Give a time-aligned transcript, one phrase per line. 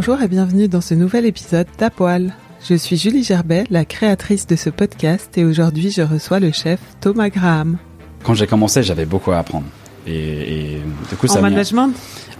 [0.00, 2.32] Bonjour et bienvenue dans ce nouvel épisode d'Apoil.
[2.64, 6.78] Je suis Julie Gerbet, la créatrice de ce podcast et aujourd'hui je reçois le chef
[7.00, 7.78] Thomas Graham.
[8.22, 9.66] Quand j'ai commencé, j'avais beaucoup à apprendre.
[10.06, 11.90] Et, et du coup, En ça m'a- management?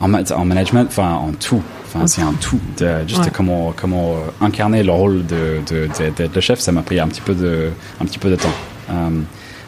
[0.00, 1.60] En, ma- en management, enfin en tout.
[1.84, 2.60] Enfin, c'est un tout.
[2.78, 3.30] De, juste Ouais.
[3.34, 7.00] comment comment euh, incarner le rôle de de- de- d'être le chef, ça m'a pris
[7.00, 7.70] un petit peu de
[8.00, 8.54] un petit peu de temps.
[8.92, 9.10] Euh,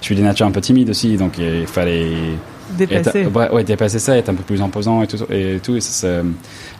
[0.00, 2.12] je suis de nature un peu timide aussi, donc il fallait
[2.76, 3.20] Dépassé.
[3.20, 5.16] être- ouais, ouais, dépasser ça, être un peu plus imposant et tout.
[5.30, 5.90] Et tout et ça,
[6.22, 6.22] ça-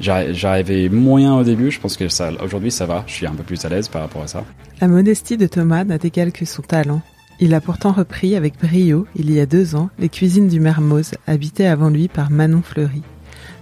[0.01, 1.71] j'arri- j'arrivais moyen au début.
[1.71, 3.05] Je pense que ça aujourd'hui ça va.
[3.07, 4.45] Je suis un peu plus à l'aise par rapport à ça.
[4.81, 7.03] La modestie de Thomas n'a d'égal que son talent.
[7.43, 11.13] Il a pourtant repris avec brio, il y a deux ans, les cuisines du Mermoz,
[11.27, 13.03] habitées avant lui par Manon Fleury.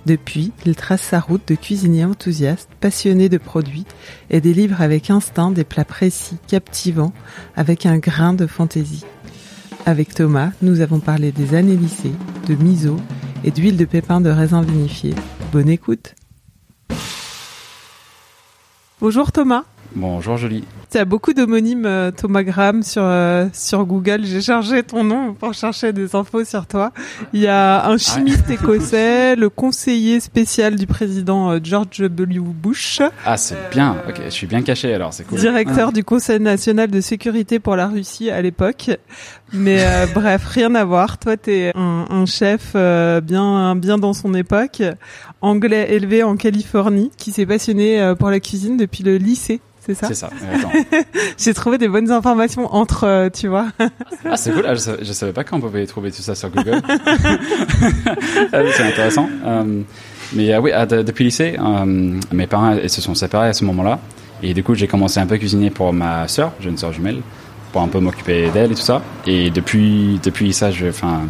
[0.06, 3.84] Depuis, il trace sa route de cuisinier enthousiaste, passionné de produits,
[4.30, 7.12] et délivre avec instinct des plats précis, captivants,
[7.56, 9.04] avec un grain de fantaisie.
[9.86, 12.96] Avec Thomas, nous avons parlé des années de miso
[13.44, 15.14] et d'huile de pépins de raisin vinifié.
[15.52, 16.14] Bonne écoute.
[19.00, 19.64] Bonjour Thomas.
[19.94, 20.64] Bonjour Jolie.
[20.90, 24.20] Tu as beaucoup d'homonymes euh, Thomas Graham sur euh, sur Google.
[24.24, 26.92] J'ai chargé ton nom pour chercher des infos sur toi.
[27.34, 32.40] Il y a un chimiste écossais, le conseiller spécial du président euh, George W.
[32.40, 33.96] Bush, Ah c'est bien.
[34.08, 35.12] Ok, je suis bien caché alors.
[35.12, 35.38] C'est cool.
[35.38, 38.90] directeur du Conseil national de sécurité pour la Russie à l'époque.
[39.52, 41.18] Mais euh, bref, rien à voir.
[41.18, 44.82] Toi, t'es un, un chef euh, bien bien dans son époque,
[45.42, 49.60] anglais élevé en Californie, qui s'est passionné euh, pour la cuisine depuis le lycée.
[49.80, 50.08] C'est ça?
[50.08, 50.28] C'est ça.
[50.52, 50.70] Attends.
[51.38, 53.66] J'ai trouvé des bonnes informations entre, euh, tu vois.
[54.24, 54.64] Ah, c'est cool.
[54.66, 56.80] Ah, je, savais, je savais pas qu'on pouvait trouver tout ça sur Google.
[58.52, 59.28] Ah c'est intéressant.
[59.44, 59.82] Euh,
[60.32, 63.64] mais euh, oui, de- depuis lycée, euh, mes parents ils se sont séparés à ce
[63.64, 63.98] moment-là.
[64.42, 66.92] Et du coup, j'ai commencé un peu à cuisiner pour ma sœur, j'ai une sœur
[66.92, 67.18] jumelle,
[67.72, 69.02] pour un peu m'occuper d'elle et tout ça.
[69.26, 71.22] Et depuis, depuis ça, je, enfin,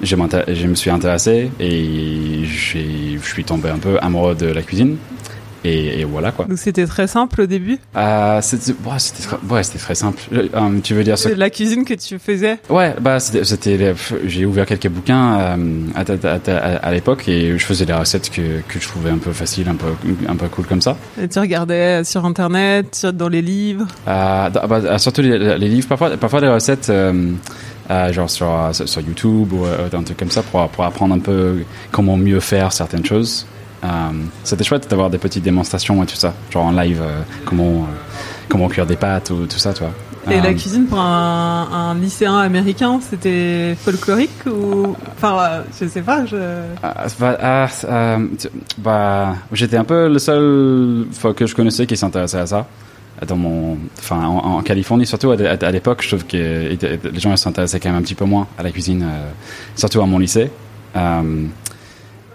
[0.00, 4.96] je, je me suis intéressé et je suis tombé un peu amoureux de la cuisine.
[5.64, 6.44] Et, et voilà quoi.
[6.44, 7.78] Donc c'était très simple au début?
[7.96, 10.22] Euh, c'était ouais, c'était très, ouais, c'était très simple.
[10.32, 10.46] Euh,
[10.84, 12.58] tu veux dire C'est la cuisine que tu faisais?
[12.70, 15.56] Ouais, bah c'était, j'ai ouvert quelques bouquins euh,
[15.96, 19.18] à, à, à, à l'époque et je faisais des recettes que, que je trouvais un
[19.18, 19.88] peu faciles, un peu
[20.28, 20.96] un peu cool comme ça.
[21.20, 23.86] Et tu regardais sur internet, dans les livres?
[24.06, 27.32] Euh, bah, surtout les, les livres, parfois parfois des recettes euh,
[28.12, 31.18] genre sur, sur sur YouTube ou euh, un truc comme ça pour pour apprendre un
[31.18, 33.46] peu comment mieux faire certaines choses.
[33.84, 33.88] Euh,
[34.42, 37.94] c'était chouette d'avoir des petites démonstrations et tout ça, genre en live euh, comment euh,
[38.48, 39.92] comment cuire des pâtes ou tout ça, tu vois.
[40.30, 46.26] Et la cuisine pour un, un lycéen américain, c'était folklorique ou enfin, je sais pas.
[46.26, 46.36] Je...
[46.82, 48.26] Ah, bah, ah, euh,
[48.76, 52.66] bah, j'étais un peu le seul que je connaissais qui s'intéressait à ça.
[53.26, 57.80] Dans mon, enfin, en, en Californie, surtout à, l'époque, je trouve que les gens s'intéressaient
[57.80, 59.06] quand même un petit peu moins à la cuisine,
[59.76, 60.50] surtout à mon lycée.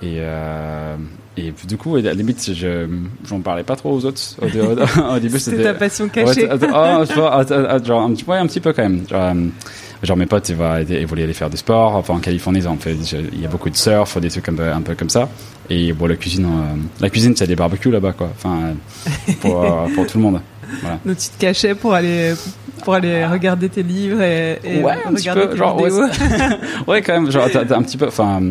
[0.04, 0.96] Et, euh,
[1.38, 2.88] et du coup, à la limite, je,
[3.28, 4.22] j'en parlais pas trop aux autres.
[4.42, 6.48] Au, au- au début, C'était ta passion Ouais, cachée.
[6.48, 9.04] t- ah, ah, ah, genre, un petit, ouais, un petit peu quand même.
[9.10, 9.48] Genre, euh,
[10.04, 11.96] genre mes potes, ils, vont, ils voulaient aller faire du sport.
[11.96, 14.54] Enfin, en Californie, ils ont fait, il y a beaucoup de surf, des trucs un
[14.54, 15.30] peu, un peu comme ça.
[15.70, 18.30] Et bon, la cuisine, euh, la cuisine, c'est des barbecues là-bas, quoi.
[18.36, 19.66] Enfin, euh, pour,
[19.96, 20.42] pour tout le monde.
[20.82, 21.00] Voilà.
[21.06, 22.34] Donc tu te cachais pour aller
[22.84, 26.06] pour aller regarder tes livres et, et Ouais, un petit regarder peu, tes genre, vidéos.
[26.88, 28.42] ouais, quand même, genre, t'as un petit peu, enfin,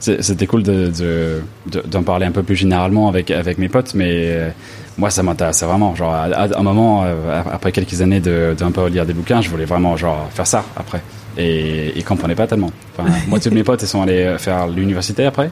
[0.00, 3.94] c'était cool de, de, de- d'en parler un peu plus généralement avec, avec mes potes,
[3.94, 4.48] mais euh,
[4.96, 5.94] moi, ça m'intéressait vraiment.
[5.94, 9.40] Genre, à, à un moment, euh, après quelques années de, d'un peu lire des bouquins,
[9.42, 11.00] je voulais vraiment, genre, faire ça après.
[11.36, 12.70] Et ils comprenaient pas tellement.
[12.96, 15.50] Enfin, moi, tous mes potes, ils sont allés faire l'université après.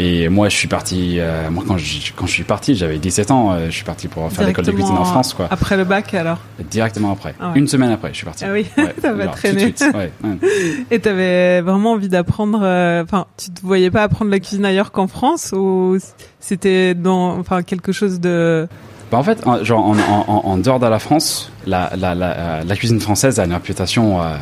[0.00, 3.32] Et moi, je suis parti, euh, moi, quand je, quand je suis parti, j'avais 17
[3.32, 5.48] ans, euh, je suis parti pour faire l'école de cuisine en France, quoi.
[5.50, 6.38] Après le bac, alors.
[6.70, 7.34] Directement après.
[7.40, 7.58] Ah ouais.
[7.58, 8.44] Une semaine après, je suis parti.
[8.44, 10.38] Ah oui, Ouais, tout de suite, ouais, ouais.
[10.92, 12.60] Et t'avais vraiment envie d'apprendre.
[12.62, 15.98] euh, Enfin, tu te voyais pas apprendre la cuisine ailleurs qu'en France ou
[16.38, 18.68] c'était dans, enfin, quelque chose de.
[19.10, 22.14] Bah en fait, en, genre en, en, en- en dehors de la France, la, la,
[22.14, 24.36] la, euh, la cuisine française a une réputation euh,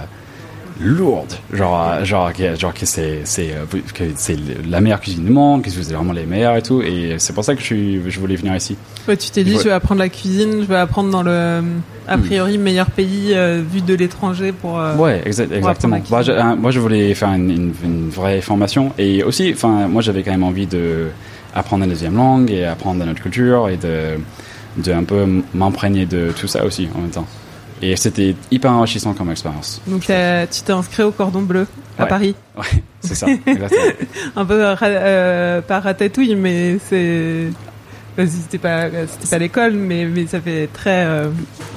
[0.80, 1.32] lourde.
[1.52, 3.78] Genre, euh, genre, que- genre que c'est c'est euh,
[4.16, 4.36] c'est
[4.68, 6.82] la meilleure cuisine du monde, que vous êtes vraiment les meilleurs et tout.
[6.82, 8.76] Et c'est pour ça que je je voulais venir ici.
[9.08, 9.58] Ouais, tu t'es dit, Ouais.
[9.58, 11.62] je vais apprendre la cuisine, je vais apprendre dans le,
[12.08, 14.78] a priori, meilleur pays euh, vu de l'étranger pour.
[14.78, 15.98] euh, Ouais, exa- exactement.
[16.10, 19.88] Bah, je- hein, moi, je voulais faire une, une, une vraie formation et aussi, enfin,
[19.88, 21.06] moi, j'avais quand même envie de
[21.54, 24.18] apprendre une deuxième langue et apprendre notre culture et de
[24.76, 25.24] de un peu
[25.54, 27.24] m'imprégner de tout ça aussi en même temps.
[27.82, 29.82] Et c'était hyper enrichissant comme expérience.
[29.86, 31.66] Donc tu t'es inscrit au Cordon Bleu
[31.98, 32.08] à Ouais.
[32.08, 32.34] Paris.
[32.56, 33.26] Ouais, c'est ça.
[34.36, 36.96] Un peu ra- euh, pas ratatouille, mais c'est.
[38.18, 41.28] euh, C'était pas, c'était pas l'école, mais, mais ça fait très, euh,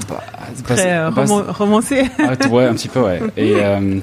[0.07, 0.23] Bah,
[0.63, 2.03] très euh, roman- romancé.
[2.19, 3.19] Ah, ouais, un petit peu, ouais.
[3.35, 3.99] Et euh,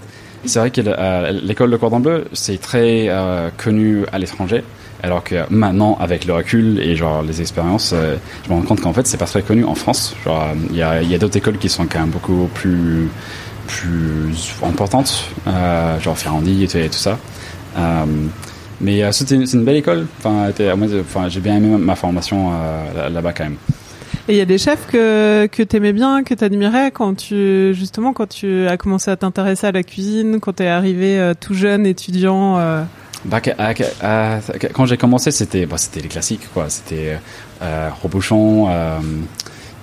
[0.49, 4.63] c'est vrai que euh, l'école de Cordon Bleu, c'est très euh, connu à l'étranger.
[5.03, 8.81] Alors que maintenant, avec le recul et genre les expériences, euh, je me rends compte
[8.81, 10.17] qu'en fait, c'est pas très connu en France.
[10.25, 13.09] Genre, il y a, d'autres écoles qui sont quand même beaucoup plus
[13.67, 17.19] plus importantes, euh, genre Ferrandi et tout, ça.
[18.81, 20.07] Mais c'est une belle école.
[20.19, 20.49] Enfin,
[21.29, 22.53] j'ai bien aimé ma formation
[22.95, 23.57] là- là-bas quand même.
[24.29, 28.13] Et il y a des chefs que que t'aimais bien, que t'admirais quand tu justement
[28.13, 31.87] quand tu as commencé à t'intéresser à la cuisine, quand t'es arrivé euh, tout jeune
[31.87, 32.59] étudiant.
[32.59, 32.83] euh,
[33.25, 34.41] Bah, à- à-
[34.73, 36.67] quand j'ai commencé, c'était bah, c'était les classiques, quoi.
[36.69, 37.19] C'était
[37.63, 38.99] euh, Robuchon, euh,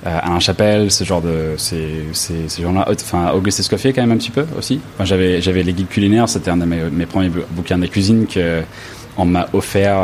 [0.05, 2.85] Alain Chapelle, ce genre de ces ces, gens-là.
[2.91, 4.81] Enfin, Auguste Escoffier quand même un petit peu aussi.
[4.95, 6.27] Enfin, j'avais j'avais les guides culinaires.
[6.27, 8.61] C'était un de mes, premiers bou- bouquins de cuisine que
[9.15, 9.97] on m'a offert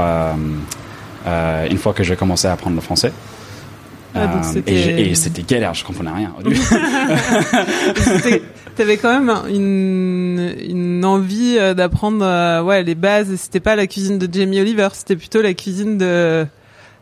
[1.70, 3.12] une fois que j'ai commencé à apprendre le français.
[4.16, 6.56] Ah, donc Euh, et c'était galère, je comprenais rien au début.
[7.98, 8.42] c'était-
[8.76, 13.36] T'avais quand même une, une envie euh, d'apprendre euh, ouais les bases.
[13.36, 16.46] C'était pas la cuisine de Jamie Oliver, c'était plutôt la cuisine de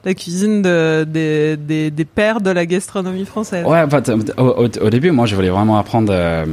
[0.03, 3.65] la cuisine de, des, des, des pères de la gastronomie française.
[3.65, 6.45] Ouais, en fait, au, au- au début, moi, je voulais vraiment apprendre, euh,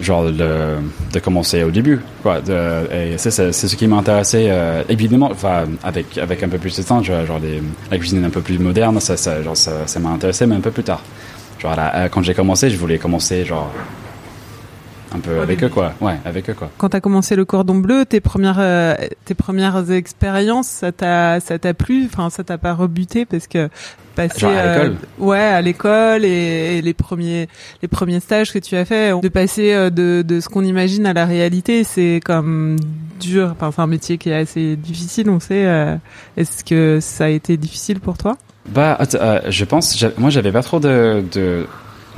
[0.00, 0.76] genre, de,
[1.12, 2.40] de commencer au début, quoi.
[2.40, 6.82] De, et c'est, ce qui m'intéressait, euh, évidemment, enfin, avec, avec un peu plus de
[6.82, 9.98] temps, genre, genre les- la cuisine un peu plus moderne, ça, ça, genre, ça, ça
[10.00, 11.02] m'a intéressé, mais un peu plus tard.
[11.58, 13.70] Genre, là, euh, quand j'ai commencé, je voulais commencer, genre,
[15.14, 15.94] un peu avec eux, quoi.
[16.00, 16.70] Ouais, avec eux, quoi.
[16.76, 21.58] Quand t'as commencé le cordon bleu, tes premières euh, tes premières expériences, ça t'a ça
[21.58, 23.24] t'a plu, enfin ça t'a pas rebuté?
[23.24, 23.70] Parce que
[24.18, 27.48] passer Genre à l'école ouais à l'école et, et les premiers
[27.82, 31.06] les premiers stages que tu as fait, de passer euh, de de ce qu'on imagine
[31.06, 32.76] à la réalité, c'est comme
[33.20, 33.50] dur.
[33.52, 35.64] Enfin c'est un métier qui est assez difficile, on sait.
[35.66, 35.96] euh,
[36.36, 38.36] Est-ce que ça a été difficile pour toi?
[38.74, 41.66] Bah, euh, je pense, moi, j'avais pas trop de, de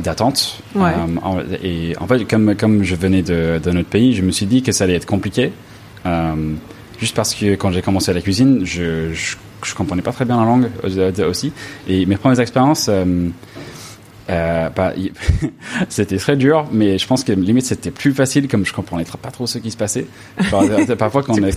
[0.01, 0.61] d'attente.
[0.75, 0.91] Ouais.
[0.91, 4.33] Euh, en- et en fait, comme comme je venais de, de notre pays, je me
[4.33, 5.53] suis dit que ça allait être compliqué.
[6.99, 10.37] Juste parce que quand j'ai commencé la cuisine, je, je je comprenais pas très bien
[10.39, 11.53] la langue euh, aussi.
[11.89, 12.87] Et mes premières expériences.
[12.89, 13.29] euh,
[14.29, 14.93] euh, bah,
[15.89, 19.33] c'était très dur, mais je pense que limite c'était plus facile comme je comprenais pas
[19.33, 20.07] trop ce qui se passait.
[20.99, 21.51] Parfois quand est,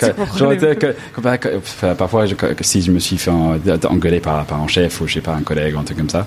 [2.25, 5.21] je- si je me suis fait en- engueuler par, par un chef ou je sais
[5.21, 6.25] pas un collègue ou un truc comme ça,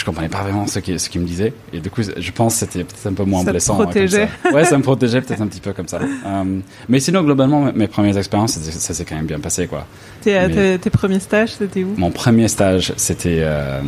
[0.00, 2.54] je comprenais pas vraiment ce qu'il ce qu'il me disait et du coup je pense
[2.54, 3.74] que c'était peut-être un peu moins Ça te blessant.
[3.74, 4.28] hein, comme protégeait.
[4.42, 4.50] ça.
[4.52, 6.00] Ouais, ça me protégeait peut-être un petit peu comme ça.
[6.26, 6.44] Euh,
[6.88, 9.86] mais sinon globalement mes- premières expériences ça, s'est quand même bien passé quoi.
[10.22, 11.94] Tes, Mais- tes, premiers stages, c'était où?
[11.96, 13.80] Mon premier stage, c'était euh,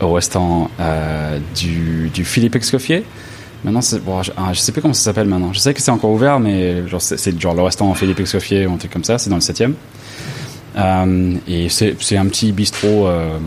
[0.00, 3.04] au restaurant euh, du, du Philippe Escoffier.
[3.64, 5.52] Maintenant, bon, je, ah, je sais plus comment ça s'appelle maintenant.
[5.52, 8.72] Je sais que c'est encore ouvert, mais genre, c'est, genre le restaurant Philippe Escoffier ou
[8.72, 9.18] un truc comme ça.
[9.18, 9.74] C'est dans le 7e.
[10.76, 13.38] Euh, et c'est, c'est un petit bistrot, euh,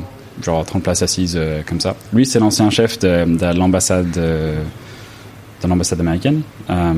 [0.43, 1.95] genre 30 places assises euh, comme ça.
[2.13, 4.61] Lui, c'est l'ancien chef de, de l'ambassade, euh,
[5.63, 6.41] de l'ambassade américaine.
[6.69, 6.93] Euh,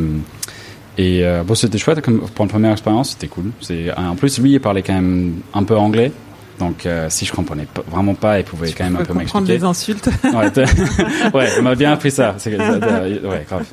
[0.97, 3.51] et euh, bon, c'était chouette comme, pour une première expérience, c'était cool.
[3.61, 6.11] C'est, en plus, lui, il parlait quand même un peu anglais.
[6.59, 9.45] Donc, euh, si je comprenais vraiment pas, il pouvait quand même un peu peux comprendre
[9.45, 9.59] m'expliquer.
[9.59, 10.09] les insultes.
[10.23, 12.35] Ouais, ouais, on m'a bien appris ça.
[12.47, 13.65] Ouais, grave.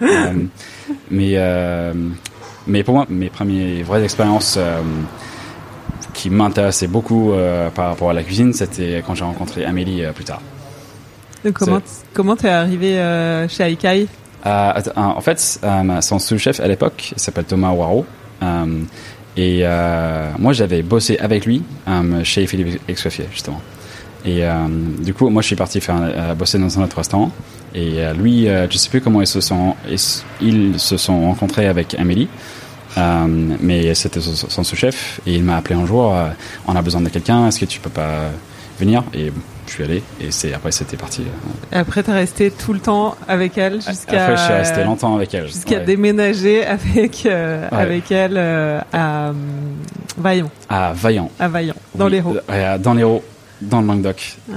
[1.11, 1.39] Mais,
[2.67, 4.59] mais pour moi, mes premières vraies expériences
[6.15, 10.13] qui m'intéressaient beaucoup euh, par rapport à la cuisine, c'était quand j'ai rencontré Amélie euh,
[10.13, 10.41] plus tard.
[11.45, 11.83] Donc comment
[12.15, 14.07] comment t'es arrivé euh, chez Aikai?
[14.47, 15.61] En fait,
[16.01, 18.07] son sous-chef à l'époque s'appelle Thomas Waro.
[19.37, 19.65] Et
[20.39, 21.63] moi, j'avais bossé avec lui
[22.25, 23.61] chez Philippe Excoiffier, justement.
[24.27, 24.43] Et
[25.01, 27.31] du coup, moi, je suis parti faire bosser dans un autre restaurant.
[27.75, 29.77] Et lui, je sais plus comment ils se sont,
[30.43, 32.29] ils se sont rencontrés avec Amélie.
[32.97, 33.27] Euh,
[33.61, 36.15] mais c'était son, sous-chef et il m'a appelé un jour.
[36.15, 36.29] euh,
[36.67, 37.49] on a besoin de quelqu'un.
[37.49, 38.31] Est-ce que tu peux pas
[38.79, 39.03] venir?
[39.13, 39.33] Et
[39.67, 40.03] je suis allé.
[40.21, 41.23] Et c'est après, c'était parti.
[41.23, 41.81] euh.
[41.81, 45.35] Après, t'es resté tout le temps avec elle jusqu'à Après, je suis resté longtemps avec
[45.35, 45.47] elle.
[45.49, 45.85] jusqu'à Ouais.
[45.85, 47.79] déménager avec euh, Ouais.
[47.79, 48.37] avec elle
[48.93, 49.33] à
[50.17, 51.31] Vaillant, À Vaillant.
[51.41, 52.37] à Vaillant, dans Oui, l'Hérault.
[52.81, 53.25] dans l'Hérault,
[53.61, 54.57] dans le Languedoc, Ouais.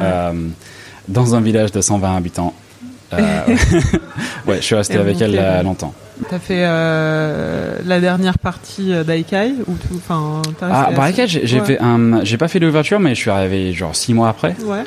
[1.08, 2.54] dans un village de 120 habitants.
[4.48, 5.94] Ouais, je suis resté Et avec elle longtemps.
[6.30, 11.66] T'as fait euh, la dernière partie euh, d'Aikai ou Enfin, Ah, laquelle j'ai j'ai Ouais.
[11.66, 14.56] fait un, j'ai pas fait l'ouverture, mais je suis arrivé genre six mois après.
[14.66, 14.84] Ouais.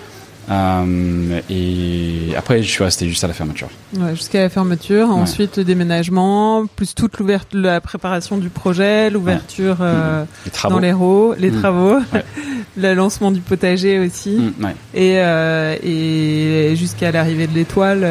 [0.50, 3.68] Euh, et après, je suis resté juste à la fermeture.
[3.96, 5.06] Ouais, jusqu'à la fermeture.
[5.08, 5.14] Ouais.
[5.14, 10.74] Ensuite, le déménagement, plus toute l'ouverture, la préparation du projet, l'ouverture euh, Les travaux.
[10.74, 11.60] dans l'Hérault, les Mm.
[11.60, 11.98] travaux,
[12.76, 18.04] le lancement du potager aussi, Mm, ouais, et, euh, et jusqu'à l'arrivée de l'étoile.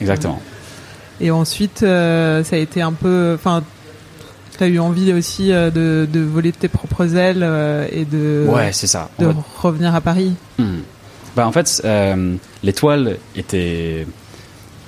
[0.00, 0.40] exactement.
[1.20, 3.62] Et ensuite, euh, ça a été un peu, enfin,
[4.58, 8.46] t'as eu envie aussi euh, de, de voler de tes propres ailes euh, et de,
[8.48, 9.10] ouais, c'est ça.
[9.18, 10.34] De revenir à Paris.
[10.58, 10.80] Hmm.
[11.36, 11.82] Bah, en fait,
[12.62, 14.06] l'étoile était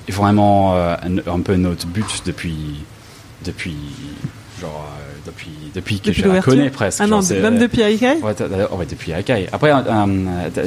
[0.09, 2.85] vraiment un, un peu notre but depuis,
[3.45, 3.77] depuis,
[4.61, 4.89] genre,
[5.77, 7.01] depuis, que Depuis je la connais presque.
[7.03, 8.35] Ah non, Genre, même depuis Aikai Ouais,
[8.89, 9.47] depuis Haikai.
[9.53, 9.71] Après,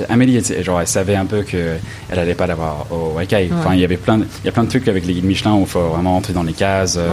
[0.08, 1.78] Amélie, genre, elle savait un peu que
[2.10, 3.50] elle allait pas l'avoir au Haikai.
[3.52, 5.26] Enfin, il y avait plein, de, il y a plein de trucs avec les guides
[5.26, 7.10] Michelin où il faut vraiment entrer dans les cases euh,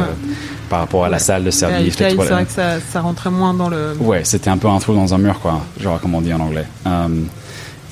[0.69, 1.95] par rapport à la salle de service.
[1.97, 3.95] C'est vrai que ça, ça rentrait moins dans le.
[3.99, 5.63] Ouais, c'était un peu un trou dans un mur, quoi.
[5.81, 6.67] Genre, comme on dit en anglais.
[6.87, 7.09] Euh,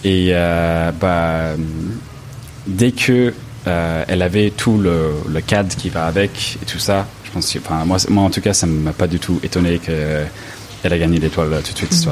[0.04, 1.52] et euh, bah,
[2.66, 3.32] dès que
[3.66, 7.58] euh, elle avait tout le, le cadre qui va avec et tout ça, pense que,
[7.58, 10.28] enfin, moi, moi en tout cas, ça m'a pas du tout étonné qu'elle
[10.92, 12.08] a gagné l'étoile euh, tout de suite.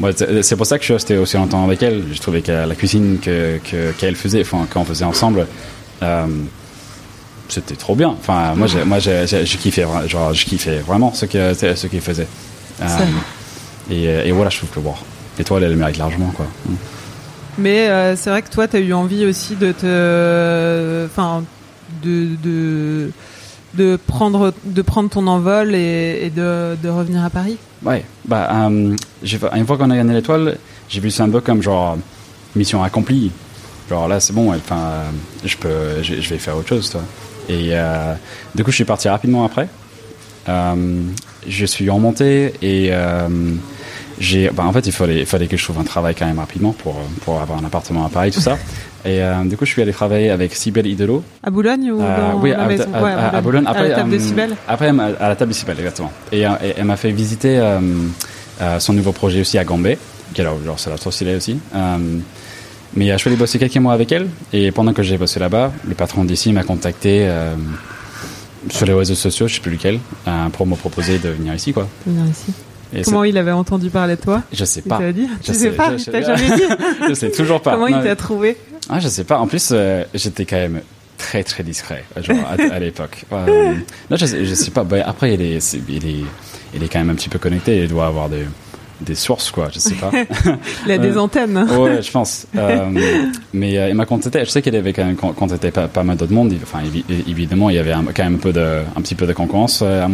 [0.00, 0.10] Moi,
[0.42, 2.04] c'est pour ça que je suis resté aussi longtemps avec elle.
[2.12, 5.46] Je trouvais que la cuisine que que- qu'elle faisait, enfin, qu'on faisait ensemble.
[6.02, 6.26] euh,
[7.48, 8.08] c'était trop bien.
[8.08, 12.26] Enfin, moi, moi, je kiffais, vra- genre, je kiffais vraiment ce que ce qu'il faisait.
[12.80, 12.86] Euh,
[13.90, 14.94] et, et voilà, je trouve que bon,
[15.38, 16.46] l'étoile, elle le mérite largement, quoi.
[16.66, 16.74] Mm.
[17.58, 21.44] Mais euh, c'est vrai que toi, tu as eu envie aussi de te, enfin,
[22.02, 23.10] de, de
[23.74, 27.56] de prendre de prendre ton envol et, de, revenir à Paris.
[27.84, 28.96] Ouais, bah, euh,
[29.54, 31.96] une fois qu'on a gagné l'étoile, j'ai vu ça un peu comme genre
[32.54, 33.30] mission accomplie.
[33.88, 35.10] Genre là, c'est bon, enfin, euh,
[35.44, 37.02] je peux, je, vais faire autre chose, toi.
[37.48, 38.14] Et euh,
[38.54, 39.68] du coup, je suis parti rapidement après.
[40.46, 42.92] Je suis remonté et
[44.22, 46.38] j'ai, bah, en fait, il fallait, il fallait que je trouve un travail quand même
[46.38, 48.56] rapidement pour pour avoir un appartement à Paris, tout ça.
[49.04, 52.16] Et euh, du coup, je suis allé travailler avec Sibelle Idolo, À Boulogne ou euh,
[52.32, 53.64] dans oui, à, maison à- Ouais, à- à Boulogne.
[53.66, 54.56] Après, à la table de euh, Cybèle.
[54.68, 56.12] Après, à la table de Cybèle, exactement.
[56.30, 57.80] Et, euh, et elle m'a fait visiter euh,
[58.60, 59.98] euh, son nouveau projet aussi à Gambé,
[60.34, 61.58] qui alors, genre, ça l'a trop stylé aussi.
[61.74, 61.96] Euh,
[62.94, 65.40] mais euh, je suis allé bosser quelques mois avec elle, et pendant que j'ai bossé
[65.40, 67.54] là-bas, le patron d'ici m'a contacté euh,
[68.70, 69.98] sur les réseaux sociaux, je sais plus lequel,
[70.28, 71.88] euh, pour me proposer de venir ici, quoi.
[72.06, 72.52] De venir ici.
[72.94, 75.12] Et Comment il avait entendu parler de toi Je sais pas.
[75.12, 76.62] dit Je Tu sais sais- pas je- Il t'a je- jamais dit
[77.08, 77.72] je sais toujours pas.
[77.72, 78.56] Comment Non, il t'a trouvé
[78.90, 79.38] Ah, je sais pas.
[79.38, 80.80] En plus, euh, j'étais quand même
[81.18, 83.24] très très discret, genre à, à l'époque.
[83.32, 83.74] Euh,
[84.10, 84.84] non, je sais, je sais pas.
[84.84, 86.24] Bah, après, il est, il est,
[86.74, 87.78] il est quand même un petit peu connecté.
[87.78, 88.44] Il doit avoir des,
[89.02, 89.68] des sources, quoi.
[89.72, 90.10] Je sais pas.
[90.86, 91.66] Il a des Euh, antennes.
[91.78, 92.46] ouais, je pense.
[92.56, 92.86] Euh,
[93.52, 94.40] mais euh, il m'a contacté.
[94.44, 96.54] Je sais qu'il avait quand même con- contacté pas, pas mal d'autres mondes.
[96.62, 99.26] Enfin, évi- évidemment, il y avait un, quand même un peu de, un petit peu
[99.26, 100.06] de concurrence, euh,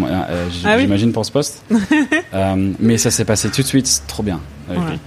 [0.64, 1.62] Ah oui j'imagine pour ce poste.
[2.80, 4.40] Mais ça s'est passé tout de suite, trop bien.
[4.68, 4.90] Avec Ouais.
[4.92, 4.99] lui.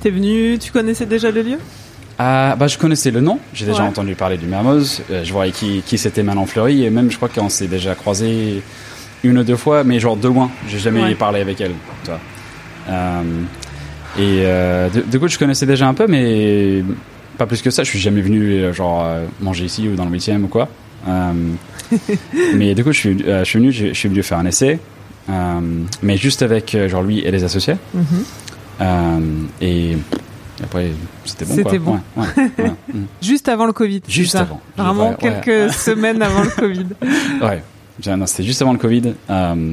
[0.00, 1.58] T'es venu, tu connaissais déjà le lieu?
[2.18, 3.88] Ah, bah, je connaissais le nom, j'ai déjà Ouais.
[3.88, 7.28] entendu parler du Mermoz, je voyais qui, qui c'était Manon Fleury, et même je crois
[7.28, 8.62] qu'on s'est déjà croisé
[9.24, 11.14] une ou deux fois, mais genre de loin, j'ai jamais Ouais.
[11.16, 11.72] parlé avec elle.
[12.88, 16.82] Et euh, de- du coup, je connaissais déjà un peu, mais
[17.38, 20.04] pas plus que ça, je suis jamais venu euh, genre euh, manger ici ou dans
[20.04, 20.68] le 8 ou quoi.
[21.08, 21.32] Euh,
[22.54, 24.78] mais du coup, je suis, euh, je suis venu, je, suis venu faire un essai,
[25.28, 25.60] euh,
[26.02, 27.76] mais juste avec euh, genre lui et les associés.
[27.92, 28.04] Mhm.
[28.80, 29.18] Euh,
[29.60, 29.96] et
[30.62, 30.90] après,
[31.24, 31.54] c'était bon.
[31.54, 32.00] C'était bon.
[32.16, 32.70] Ouais, ouais, ouais.
[32.94, 33.04] Mm.
[33.22, 34.02] Juste avant le Covid.
[34.06, 34.60] Juste avant.
[34.76, 36.86] Vraiment quelques semaines avant le Covid.
[37.42, 37.62] Ouais,
[38.26, 39.14] c'était juste avant le Covid.
[39.30, 39.72] euh,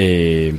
[0.00, 0.54] et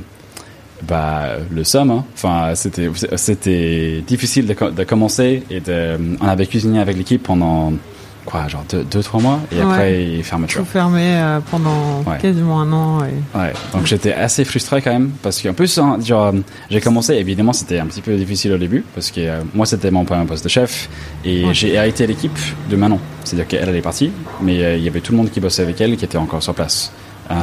[0.86, 2.04] bah, le somme, hein.
[2.14, 5.42] enfin, c'était, c'était difficile de, co- de commencer.
[5.50, 7.72] Et de, on avait cuisiné avec l'équipe pendant
[8.26, 9.62] quoi, genre deux, deux trois mois, et Ouais.
[9.62, 10.60] après fermeture.
[10.60, 12.18] Tout fermé euh, pendant Ouais.
[12.20, 12.98] quasiment un an.
[13.04, 16.32] et- Ouais, donc j'étais assez frustré quand même parce qu'en plus, hein, genre,
[16.70, 19.90] j'ai commencé, évidemment, c'était un petit peu difficile au début parce que euh, moi, c'était
[19.90, 20.88] mon premier poste de chef
[21.24, 22.38] et j'ai hérité l'équipe
[22.70, 23.00] de Manon.
[23.24, 25.62] C'est-à-dire qu'elle, elle est partie, mais euh, il y avait tout le monde qui bossait
[25.62, 26.92] avec elle qui était encore sur place.
[27.30, 27.34] Euh,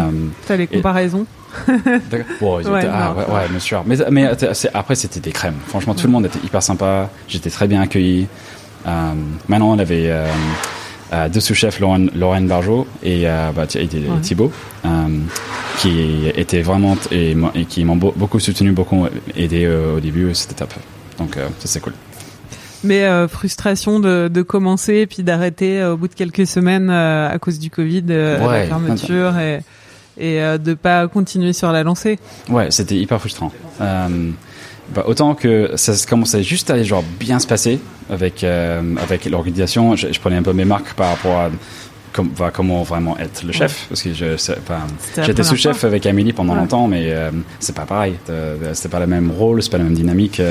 [0.46, 1.26] T'as les comparaisons.
[2.42, 3.84] Bon, Ouais, ah, ouais, ouais, bien sûr.
[3.86, 5.56] Mais, mais euh, après, c'était des crèmes.
[5.68, 7.10] Franchement, tout le monde était hyper sympa.
[7.28, 8.28] J'étais très bien accueilli.
[8.86, 9.14] Euh,
[9.48, 10.28] maintenant, on avait euh,
[11.14, 13.26] euh, deux sous-chefs, Lauren, Lorraine Barjot et,
[13.56, 13.88] bah, et.
[14.22, 14.52] Thibaut,
[15.80, 17.36] qui étaient vraiment et,
[17.70, 20.34] qui m'ont beau- beaucoup soutenu, beaucoup aidé au début.
[20.36, 20.74] C'était top.
[21.18, 21.94] Donc, ça, c'est cool.
[22.88, 26.90] Mais euh, frustration de, de commencer et puis d'arrêter euh, au bout de quelques semaines
[26.90, 29.60] euh, à cause du Covid, euh, la fermeture et,
[30.18, 32.18] et de pas continuer sur la lancée.
[32.50, 33.52] Ouais, c'était hyper frustrant.
[33.80, 37.80] Bah, autant que ça commençait juste à genre bien se passer
[38.10, 39.96] avec avec l'organisation.
[39.98, 41.50] Je, je prenais un peu mes marques par rapport à
[42.40, 44.38] bah, comment vraiment être le chef parce que je
[45.24, 45.90] J'étais sous-chef fois.
[45.90, 46.60] avec Amélie pendant Ouais.
[46.62, 47.14] longtemps, mais
[47.60, 48.14] c'est pas pareil.
[48.74, 50.42] C'était pas le même rôle, c'est pas la même dynamique.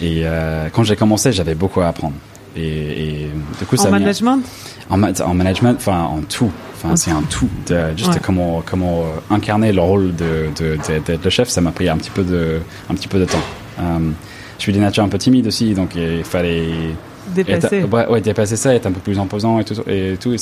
[0.00, 2.14] Et euh, quand j'ai commencé, j'avais beaucoup à apprendre.
[2.56, 4.40] Et, et du coup, ça En m'a- management?
[4.88, 6.50] En, ma- en management, enfin en tout.
[6.76, 7.48] Enfin, c'est un tout.
[7.68, 8.20] De, juste Ouais.
[8.22, 11.88] comment comment euh, incarner le rôle de de- de- d'être le chef, ça m'a pris
[11.88, 12.58] un petit peu de
[12.90, 13.38] un petit peu de temps.
[13.80, 13.98] Euh,
[14.58, 16.68] je suis d'une nature un peu timide aussi, donc il fallait
[17.34, 17.76] dépassé.
[17.76, 19.74] être- ouais, ouais, dépasser ça, être un peu plus imposant et tout.
[19.86, 20.32] Et tout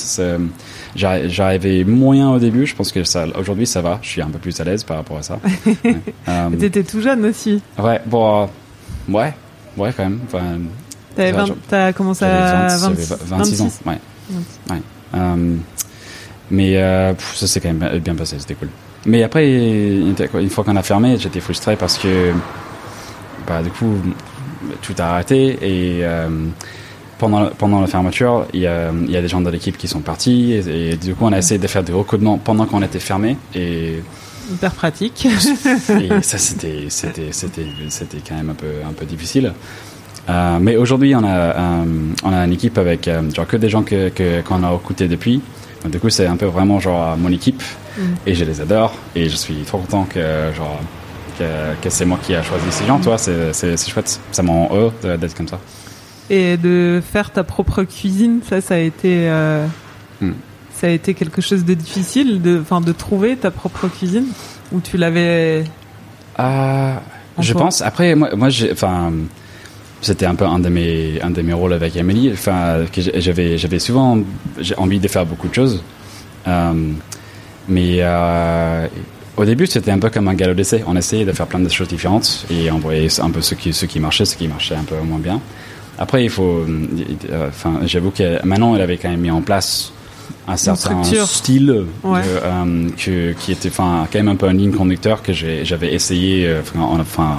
[0.97, 2.67] J'arrivais moyen au début.
[2.67, 3.99] Je pense que ça aujourd'hui ça va.
[4.03, 5.39] Je suis un peu plus à l'aise par rapport à ça.
[5.67, 5.97] ouais.
[6.29, 7.61] Euh, T'étais tout jeune aussi.
[7.79, 9.35] ouais, bon, euh, ouais,
[9.79, 10.21] ouais quand même.
[10.27, 10.43] Enfin,
[11.17, 13.65] T'avais Ouais, 20 je- T'as commencé à 20 j'avais 26, 26 ans.
[13.65, 13.81] 26.
[13.87, 13.99] Ouais.
[14.71, 14.83] Ouais.
[15.15, 15.55] Euh,
[16.51, 18.69] mais euh, pff, ça s'est quand même bien- passé, c'était cool.
[19.07, 22.33] Mais après, une fois qu'on a fermé, j'étais frustré parce que,
[23.47, 23.95] bah, du coup,
[24.83, 26.29] tout a arrêté et euh,
[27.19, 29.89] pendant, pendant la fermeture, il y a, il y a des gens de l'équipe qui
[29.89, 32.83] sont partis et, et du coup, on a essayé de faire des recrutements pendant qu'on
[32.83, 34.03] était fermé et,
[34.51, 35.27] Hyper pratique.
[35.27, 39.53] et ça, c'était, c'était, c'était, c'était quand même un peu, un peu difficile.
[40.29, 41.85] Euh, mais aujourd'hui, on a, euh,
[42.25, 45.41] on a une équipe avec euh, genre que des gens que, qu'on a recrutés depuis.
[45.83, 47.63] Donc, du coup, c'est un peu vraiment genre mon équipe
[47.99, 48.15] Mm.
[48.29, 50.21] et je les adore et je suis trop content que
[50.57, 50.79] genre
[51.37, 51.45] que,
[51.83, 53.01] que c'est moi qui a choisi ces gens.
[53.01, 54.21] Toi, c'est, chouette.
[54.31, 55.59] Ça me rend heureux d'être comme ça.
[56.31, 59.29] Et de faire ta propre cuisine, ça, ça a été,
[60.21, 60.33] Hmm.
[60.79, 64.27] Ça a été quelque chose de difficile, de, enfin, de trouver ta propre cuisine,
[64.73, 65.65] ou tu l'avais.
[66.39, 66.95] Euh,
[67.41, 67.83] je pense.
[67.83, 69.13] Après, moi, moi enfin,
[70.01, 72.31] c'était un peu un de mes, un de mes rôles avec Amélie.
[72.33, 72.85] Enfin,
[73.17, 74.19] j'avais, j'avais souvent,
[74.77, 75.83] envie de faire beaucoup de choses.
[76.47, 76.73] Euh,
[77.69, 78.87] mais euh,
[79.37, 80.85] au début, c'était un peu comme un galop d'essai.
[80.87, 83.73] On essayait de faire plein de choses différentes et on voyait un peu ce qui,
[83.73, 85.41] ce qui marchait, ce qui marchait un peu moins bien.
[85.99, 89.93] Après, il faut, euh, enfin, j'avoue que maintenant, elle avait quand même mis en place
[90.49, 91.27] un certain structure.
[91.27, 92.23] style Ouais.
[92.23, 95.65] de, euh, que, qui était enfin quand même un peu un ligne conducteur que j'ai-
[95.65, 96.81] j'avais essayé euh, enfin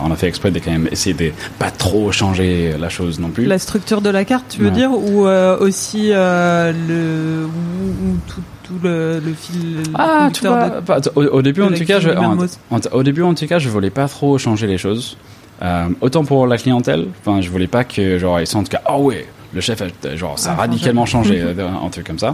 [0.04, 3.20] on, on a fait exprès de quand même essayer de pas trop changer la chose
[3.20, 4.72] non plus La structure de la carte, tu veux Ouais.
[4.72, 9.78] dire, ou euh, aussi euh, le, ou, ou tout, tout le, le fil.
[9.96, 12.18] ah tu conducteur vois de- pas- au, au début en tout cas je, cuisine de
[12.18, 12.60] en- Mermoz.
[12.72, 15.18] en- au début en tout cas je voulais pas trop changer les choses
[15.62, 18.98] Euh, autant pour la clientèle enfin je voulais pas que genre ils sentent que ah
[18.98, 21.42] ouais le chef a- genre ça a Ah, radicalement changé
[21.86, 22.32] un truc comme ça Euh,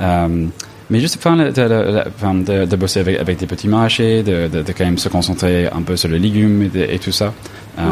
[0.00, 5.66] mais juste enfin, de, bosser avec, avec des petits maraîchers, de, quand même se concentrer
[5.68, 7.32] un peu sur les légumes et, tout ça,
[7.78, 7.82] Euh,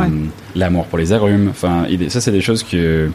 [0.57, 3.11] l'amour pour les agrumes, enfin ça c'est des choses que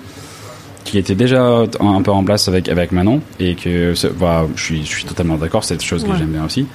[0.86, 1.42] qui étaient déjà
[1.80, 5.38] un peu en place avec avec Manon et que bah, je suis je suis totalement
[5.38, 6.18] d'accord, c'est des choses que Ouais.
[6.18, 6.66] j'aime bien aussi.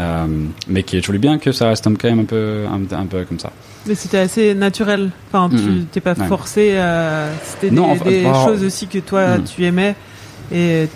[0.00, 0.26] Euh,
[0.68, 3.24] mais qui est toujours bien que ça reste quand même un peu un, un peu
[3.24, 3.50] comme ça.
[3.86, 5.10] Mais c'était assez naturel.
[5.32, 5.86] Enfin, tu Mhm.
[5.90, 6.26] t'es pas Ouais.
[6.26, 6.76] forcé.
[6.76, 9.44] à- C'était Non, des, enfin, des bah, choses aussi que toi Mhm.
[9.44, 9.94] tu aimais
[10.52, 10.88] et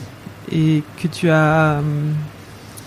[0.51, 1.81] et que tu as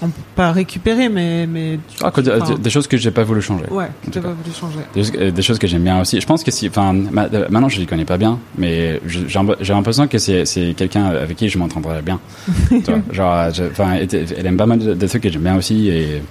[0.01, 3.23] on peut pas récupéré, mais mais tu- Ah, que- enfin, des, choses que j'ai pas
[3.23, 3.63] voulu changer.
[3.71, 4.21] ouais, n'as cas.
[4.21, 4.79] pas voulu changer.
[4.93, 6.19] Des, choses- euh, des choses que j'aime bien aussi.
[6.19, 9.39] Je pense que si, enfin, ma- euh, maintenant je les connais pas bien, mais j'ai
[9.73, 12.19] l'impression que c'est c'est quelqu'un avec qui je m'entendrais bien.
[12.69, 15.87] Tu vois, genre, enfin, elle aime pas mal de, de trucs que j'aime bien aussi
[15.87, 16.21] et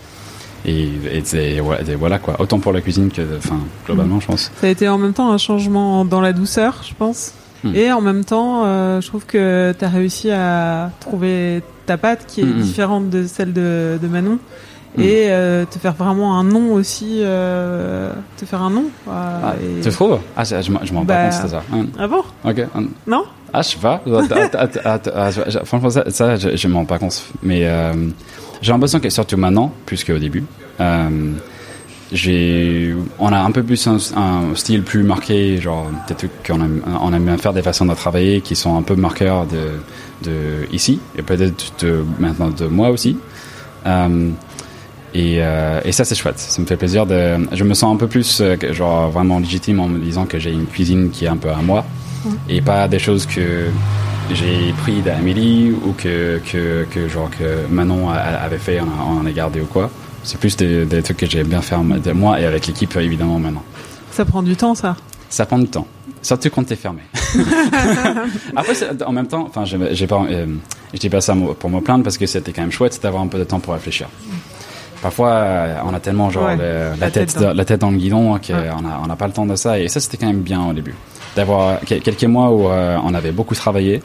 [0.67, 0.89] et,
[1.35, 2.37] et voilà, et voilà quoi.
[2.41, 4.51] Autant pour la cuisine que, enfin, globalement, je pense.
[4.61, 7.33] Ça a été en même temps un changement dans la douceur, je pense.
[7.65, 7.75] Hmm.
[7.75, 12.27] Et en même temps, euh, je trouve que tu as réussi à trouver ta patte
[12.27, 12.63] qui est Hmm, hmm.
[12.63, 14.39] différente de celle de, de Manon.
[14.97, 18.85] Et euh, te faire vraiment un nom aussi, euh, te faire un nom.
[19.09, 20.21] euh, Ah, et- Tu trouves?
[20.37, 21.63] Ah, je, je, m'en- rends Bah, pas compte, c'était ça.
[21.99, 22.23] Ah bon?
[22.45, 22.65] Ok.
[23.09, 23.25] Non?
[23.53, 24.01] Ah, je sais pas.
[25.65, 27.25] Franchement, ça, ça je, je m'en rends pas compte.
[27.43, 27.69] Mais
[28.63, 30.45] j'ai l'impression que surtout maintenant, plus qu'au début,
[32.13, 37.39] on a un peu plus un, style plus marqué, genre peut-être qu'on aime, on bien
[37.39, 40.33] faire des façons de travailler qui sont un peu marqueurs de,
[40.73, 43.17] ici et peut-être de maintenant de moi aussi.
[43.87, 44.31] Euh,
[45.13, 47.99] et, euh, et ça c'est chouette, ça me fait plaisir de, je me sens un
[47.99, 51.29] peu plus euh, genre vraiment légitime en me disant que j'ai une cuisine qui est
[51.29, 51.85] un peu à moi
[52.49, 53.67] et pas des choses que
[54.33, 58.87] j'ai pris d'Amélie ou que, que, genre que Manon avait fait en,
[59.21, 59.91] en a gardé ou quoi.
[60.25, 63.39] C'est plus des, des trucs que j'aime bien faire de moi et avec l'équipe évidemment
[63.39, 63.63] maintenant.
[64.11, 64.97] Ça prend du temps, ça?
[65.29, 65.87] Ça prend du temps,
[66.23, 67.03] surtout quand t'es fermé.
[68.57, 70.47] Après, en même temps, enfin, j'ai pas, euh,
[70.93, 73.27] je dis pas ça pour me plaindre parce que c'était quand même chouette d'avoir un
[73.27, 74.09] peu de temps pour réfléchir.
[75.03, 77.81] Parfois, euh, on a tellement genre Ouais, le- la, la tête, tête dans- la tête
[77.81, 78.71] dans le guidon qu'on Ouais.
[79.03, 79.79] on n'a pas le temps de ça.
[79.79, 80.95] Et ça, c'était quand même bien au début,
[81.37, 84.03] d'avoir quel- quelques mois où euh, on avait beaucoup travaillé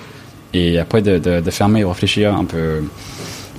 [0.53, 2.84] et après de, de, de fermer et réfléchir un peu,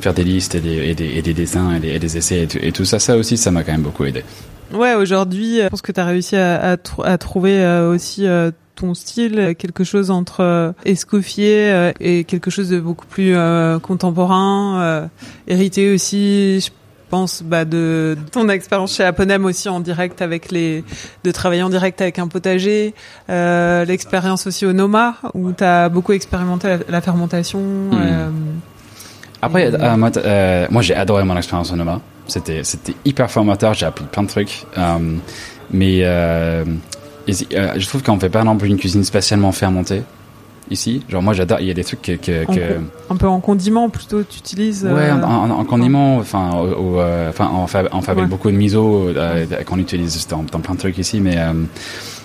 [0.00, 2.48] faire des listes et des, et des, et des dessins et des, et des essais
[2.60, 4.24] et tout, ça, ça aussi, ça m'a quand même beaucoup aidé.
[4.72, 7.92] Ouais, aujourd'hui, euh, je pense que tu as réussi à, à, tr- à trouver euh,
[7.92, 13.34] aussi euh, ton style, quelque chose entre euh, Escoffier et quelque chose de beaucoup plus
[13.82, 15.08] contemporain,
[15.48, 16.70] hérité aussi, je
[17.10, 20.84] pense, bah, de ton expérience chez Aponem aussi en direct avec les,
[21.24, 22.94] de travailler en direct avec un potager,
[23.28, 27.60] l'expérience aussi au Noma où tu as beaucoup expérimenté la, la fermentation.
[27.92, 28.28] euh,
[29.42, 32.00] Après, Et- euh, moi, euh, moi j'ai adoré mon expérience au Noma.
[32.26, 33.74] C'était, c'était hyper formateur.
[33.74, 34.64] J'ai appris plein de trucs.
[34.78, 34.98] Euh,
[35.72, 36.64] mais euh,
[37.26, 40.02] et euh, je trouve qu'on fait pas non plus une cuisine spécialement fermentée
[40.70, 41.02] ici.
[41.08, 41.58] Genre moi j'adore.
[41.60, 44.38] Il y a des trucs que, que, en que- un peu en condiment plutôt, tu
[44.38, 44.84] utilises.
[44.84, 46.18] ouais, euh, en, en, en condiment.
[46.18, 48.30] Enfin, euh, enfin, on, fa- on fabrique Ouais.
[48.30, 51.20] beaucoup de miso euh, qu'on utilise dans, dans plein de trucs ici.
[51.20, 51.52] Mais euh,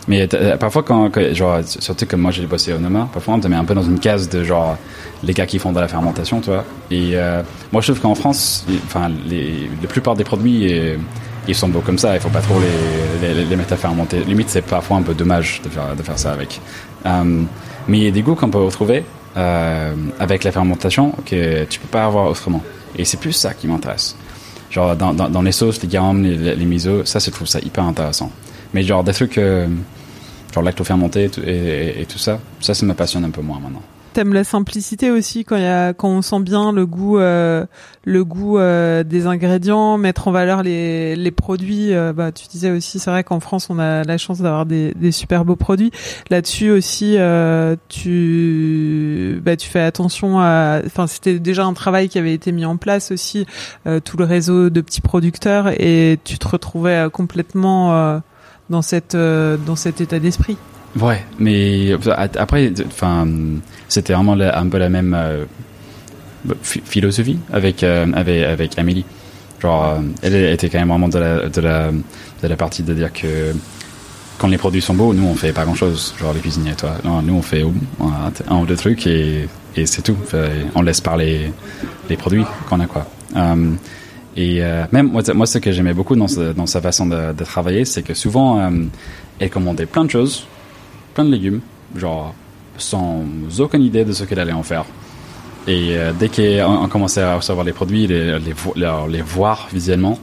[0.07, 3.47] mais euh, parfois quand, genre surtout comme moi j'ai bossé au Noma, parfois on te
[3.47, 4.77] met un peu dans une case de genre
[5.23, 6.63] les gars qui font de la fermentation, tu vois.
[6.91, 7.41] Et euh,
[7.71, 10.97] moi je trouve qu'en France, enfin la plupart des produits euh,
[11.47, 12.15] ils sont beaux comme ça.
[12.15, 12.59] Il faut pas trop
[13.21, 14.23] les, les, mettre à fermenter.
[14.23, 16.59] Limite c'est parfois un peu dommage de faire de faire ça avec.
[17.05, 17.43] Euh,
[17.87, 19.03] mais il y a des goûts qu'on peut retrouver
[19.37, 22.63] euh, avec la fermentation que tu peux pas avoir autrement.
[22.97, 24.15] Et c'est plus ça qui m'intéresse.
[24.71, 27.59] Genre dans, dans, les sauces, les garums, les, les, les miso, ça je trouve ça
[27.59, 28.31] hyper intéressant.
[28.73, 29.67] Mais genre des trucs euh,
[30.55, 33.81] genre lacto-fermenté et, et, tout ça, ça ça me passionne un peu moins maintenant.
[34.13, 37.65] T'aimes la simplicité aussi quand y a quand on sent bien le goût euh,
[38.05, 41.93] le goût euh, des ingrédients, mettre en valeur les les produits.
[41.93, 44.93] euh, bah tu disais aussi c'est vrai qu'en France on a la chance d'avoir des
[44.93, 45.91] des super beaux produits.
[46.29, 52.17] Là-dessus aussi euh, tu bah tu fais attention à enfin c'était déjà un travail qui
[52.17, 53.45] avait été mis en place aussi
[53.85, 58.21] euh, tout le réseau de petits producteurs et tu te retrouvais complètement
[58.69, 60.57] dans cette euh, dans cet état d'esprit.
[60.99, 63.27] Ouais, mais a- après, enfin,
[63.89, 65.45] c'était vraiment un peu la même euh,
[66.63, 69.05] phi- philosophie avec euh, avec avec Amélie.
[69.61, 72.93] Genre, euh, elle était quand même vraiment de la de la de la partie de
[72.93, 73.53] dire que
[74.37, 76.13] quand les produits sont beaux, nous on fait pas grand chose.
[76.19, 76.91] Genre les cuisiniers, toi.
[77.03, 77.63] Non, nous on fait
[78.49, 80.17] un, ou deux trucs et et c'est tout.
[80.75, 81.51] On laisse parler
[82.09, 83.05] les produits qu'on a quoi.
[83.35, 83.71] Euh,
[84.35, 87.85] et euh, même moi, moi, ce que j'aimais beaucoup dans, dans sa façon de, travailler,
[87.85, 88.69] c'est que souvent, euh,
[89.39, 90.45] elle commandait plein de choses,
[91.13, 91.61] plein de légumes,
[91.95, 92.33] genre
[92.77, 93.23] sans
[93.59, 94.85] aucune idée de ce qu'elle allait en faire.
[95.67, 100.19] Et euh, dès qu'on on commençait à recevoir les produits, les, les voir visuellement,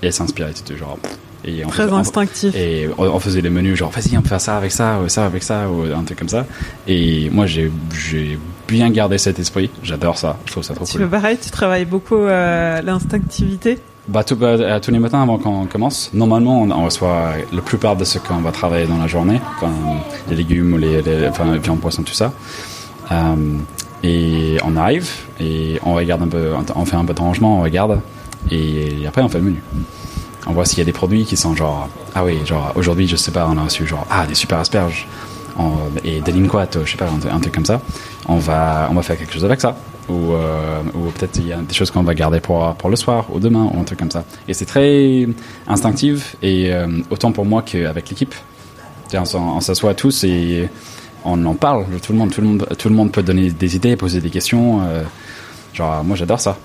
[0.00, 0.98] elle s'inspirait, c'était genre.
[1.46, 2.54] Et on Très on- instinctif.
[2.56, 5.26] et on faisait les menus, genre, vas-y, on peut faire ça avec ça, ou ça
[5.26, 6.44] avec ça, ou un truc comme ça.
[6.88, 7.70] Et moi, j'ai
[8.66, 9.70] bien gardé cet esprit.
[9.84, 10.36] J'adore ça.
[10.46, 11.02] Je trouve ça trop Tu cool.
[11.02, 13.78] fais pareil, tu travailles beaucoup euh, l'instinctivité?
[14.08, 17.96] Bah, tout, bah, tous les matins avant qu'on commence, normalement, on, on reçoit la plupart
[17.96, 19.40] de ce qu'on va travailler dans la journée,
[20.30, 22.32] les légumes ou les, les enfin, les viandes, poissons, tout ça.
[23.10, 23.34] Euh,
[24.02, 25.08] et on arrive
[25.40, 28.00] et on regarde un peu, on fait un peu de rangement, on regarde
[28.50, 29.62] et après on fait le menu.
[30.46, 33.16] On voit s'il y a des produits qui sont genre, ah oui, genre aujourd'hui, je
[33.16, 35.06] sais pas, on a reçu genre, ah, des super asperges
[36.04, 37.80] et des linguates, je sais pas, un, truc comme ça.
[38.28, 39.76] On va, on va faire quelque chose avec ça.
[40.08, 42.96] Ou, euh, ou peut-être il y a des choses qu'on va garder pour, pour le
[42.96, 44.24] soir ou demain ou un truc comme ça.
[44.46, 45.26] Et c'est très
[45.66, 48.34] instinctif et euh, autant pour moi qu'avec l'équipe.
[49.14, 50.68] On, on s'assoit tous et
[51.24, 51.86] on en parle.
[52.02, 54.30] Tout le monde, tout le monde, tout le monde peut donner des idées, poser des
[54.30, 54.82] questions.
[54.82, 55.02] euh,
[55.74, 56.56] genre, moi j'adore ça.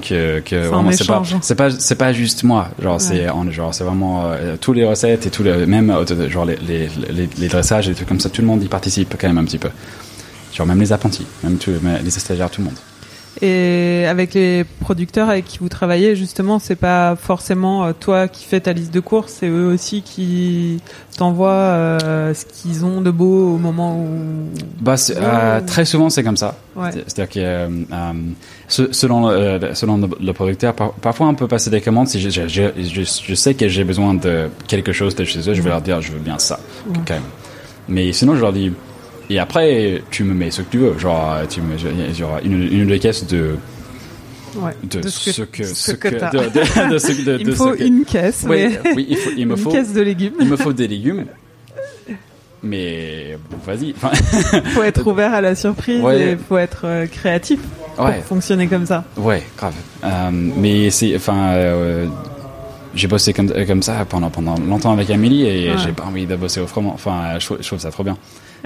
[0.00, 2.68] Que, vraiment, c'est pas, c'est pas, c'est pas juste moi.
[2.80, 6.44] Genre, c'est, genre, c'est vraiment euh, tous les recettes et tous les, même euh, genre
[6.44, 8.30] les, les, les, les dressages et des trucs comme ça.
[8.30, 9.70] Tout le monde y participe quand même un petit peu.
[10.52, 12.78] Genre même les apprentis, même mais les stagiaires, tout le monde.
[13.42, 18.44] Et avec les producteurs avec qui vous travaillez, justement, c'est pas forcément euh, toi qui
[18.44, 20.80] fais ta liste de courses, c'est eux aussi qui
[21.16, 24.06] t'envoient euh, ce qu'ils ont de beau au moment où.
[24.80, 26.56] Bah, euh, très souvent c'est comme ça.
[26.76, 26.92] Ouais.
[26.92, 27.68] C'est-à-dire que euh,
[28.68, 32.30] selon euh, selon le, le producteur, par- parfois on peut passer des commandes si je,
[32.30, 32.44] je,
[32.78, 36.00] je, sais que j'ai besoin de quelque chose de chez eux, je vais leur dire
[36.00, 36.58] je veux bien ça
[37.06, 37.22] quand même.
[37.88, 38.72] Mais sinon je leur dis
[39.30, 41.76] et après tu me mets ce que tu veux, genre tu me
[42.14, 43.56] genre une une ou deux caisses de
[44.56, 44.70] Ouais.
[44.84, 46.30] de, De ce que ce que t'as.
[46.30, 49.30] de, de, de ce- de- Il me faut une caisse, Oui, mais oui, il, faut,
[49.36, 50.34] il me une faut caisse de légumes.
[50.38, 51.24] il me faut des légumes.
[52.62, 53.94] Mais bon, vas-y.
[53.96, 54.10] Enfin,
[54.72, 56.20] faut être ouvert à la surprise Ouais.
[56.32, 57.58] et faut être euh, créatif
[57.96, 59.04] pour ouais, fonctionner comme ça.
[59.16, 59.74] ouais, grave.
[60.04, 62.06] Euh, mais c'est, enfin, euh,
[62.94, 65.78] j'ai bossé comme, euh, comme ça pendant pendant longtemps avec Amélie et Ouais.
[65.78, 66.92] j'ai pas envie de bosser autrement.
[66.94, 68.16] Enfin, je, trouve- je trouve ça trop bien.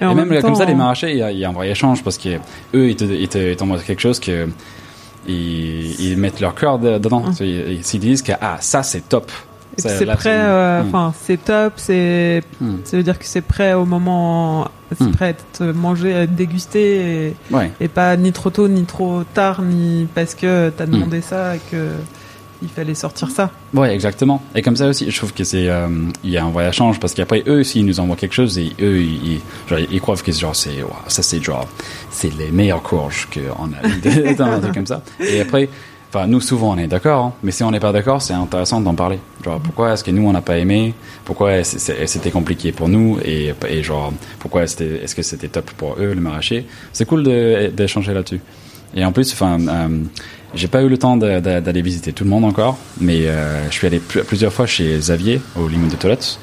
[0.01, 2.37] Et, même, comme ça, les maraîchers, il y, y a un vrai échange parce que
[2.75, 4.49] eux, ils te, ils te, t'envoient quelque chose que
[5.27, 7.25] ils, ils mettent leur cœur de- dedans.
[7.41, 9.31] Ils, ils disent que ah ça c'est top.
[9.79, 10.87] C'est prêt, euh, Hmm.
[10.89, 12.77] enfin c'est top, c'est Hmm.
[12.85, 15.13] ça veut dire que c'est prêt au moment, c'est Hmm.
[15.13, 17.71] prêt à être mangé, à être dégusté et, Ouais.
[17.81, 21.61] et pas ni trop tôt ni trop tard ni parce que t'as demandé ça et
[21.71, 21.91] que
[22.61, 23.53] il fallait sortir ça.
[23.73, 24.43] Ouais, exactement.
[24.57, 25.87] Et comme ça aussi, je trouve que c'est, euh,
[26.25, 28.73] il y a un vrai échange parce qu'après eux, s'ils nous envoient quelque chose, et
[28.83, 31.69] eux, ils, ils- genre, ils croient que genre c'est, ça c'est genre,
[32.11, 35.03] c'est les meilleures courges qu'on a dans un truc comme ça.
[35.21, 35.69] Et après,
[36.09, 38.81] enfin, nous souvent on est d'accord, hein, mais si on n'est pas d'accord, c'est intéressant
[38.81, 39.19] d'en parler.
[39.45, 40.95] Genre, pourquoi est-ce que nous on n'a pas aimé?
[41.25, 43.19] Pourquoi c'était compliqué pour nous?
[43.25, 46.67] Et, et genre, pourquoi est-ce que c'était top pour eux, le maraîcher?
[46.93, 47.23] C'est cool
[47.75, 48.41] d'échanger là-dessus.
[48.95, 49.89] Et en plus, enfin, euh,
[50.55, 53.87] j'ai pas eu le temps d'aller visiter tout le monde encore, mais euh, je suis
[53.87, 56.39] allé pl- plusieurs fois chez Xavier au Limon de Toilette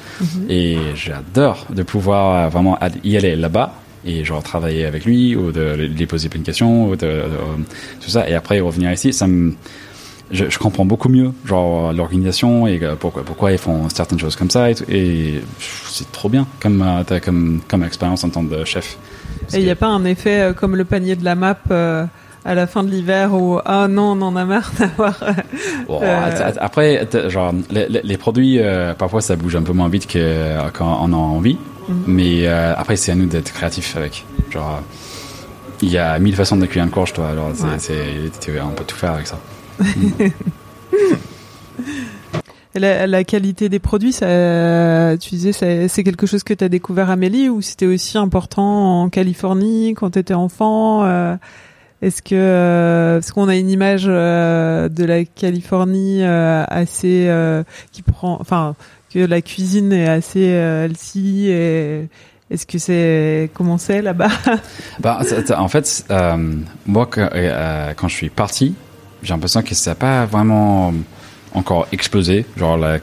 [0.47, 3.73] et j'adore de pouvoir euh, vraiment y aller là-bas
[4.05, 7.63] et genre travailler avec lui ou de lui poser plein de questions ou de, de-
[8.01, 9.53] tout ça et après revenir ici, ça me
[10.31, 14.49] je, je comprends beaucoup mieux genre l'organisation et pourquoi pourquoi ils font certaines choses comme
[14.49, 18.97] ça et, et c'est trop bien comme t'as comme comme expérience en tant que chef.
[19.53, 22.05] Et il n'y a pas un effet euh, comme le panier de la map euh,
[22.45, 25.17] à la fin de l'hiver où ah non on en a marre d'avoir.
[25.89, 30.19] Euh, att- Après, genre, les, produits, euh, parfois, ça bouge un peu moins vite que
[30.19, 31.57] euh, quand on a envie.
[31.89, 32.03] Mhm.
[32.07, 34.25] Mais après, c'est à nous d'être créatifs avec.
[34.51, 34.81] Genre,
[35.81, 37.29] il y a mille façons de cuire une courge, toi.
[37.29, 38.61] Alors, Ouais.
[38.63, 39.37] on peut tout faire avec ça.
[42.77, 47.09] La, la qualité des produits, ça, tu disais, c'est quelque chose que tu as découvert
[47.09, 51.37] Amélie ou c'était aussi important en Californie quand tu étais enfant euh,
[52.01, 57.31] Est-ce que euh, parce qu'on a une image euh, de la Californie euh, assez
[57.91, 58.75] qui prend, enfin
[59.13, 62.07] que la cuisine est assez healthy et
[62.51, 64.29] est-ce que c'est comment c'est là-bas?
[64.99, 65.19] Bah,
[65.57, 66.05] en fait,
[66.85, 68.75] moi, quand je suis parti,
[69.23, 70.93] j'ai l'impression que ça n'a pas vraiment
[71.53, 72.99] encore explosé, genre la,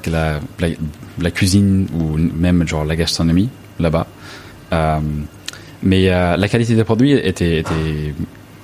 [1.18, 3.48] la, cuisine ou même genre la gastronomie
[3.80, 4.06] là-bas.
[5.82, 7.64] Mais la qualité des produits était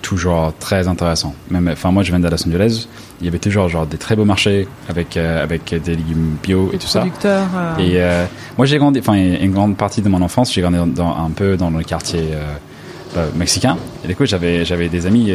[0.03, 1.35] toujours très intéressant.
[1.51, 2.87] Même, enfin, moi, je viens de Los Angeles.
[3.21, 6.71] Il y avait toujours genre des très beaux marchés avec euh, avec des légumes bio
[6.73, 7.05] et tout ça.
[7.25, 8.25] Euh, Et euh,
[8.57, 11.57] moi, j'ai grandi, enfin, une grande partie de mon enfance, j'ai grandi dans, un peu
[11.57, 12.55] dans le quartier euh,
[13.17, 13.77] euh, mexicain.
[14.05, 15.33] Et du coup, j'avais, j'avais des amis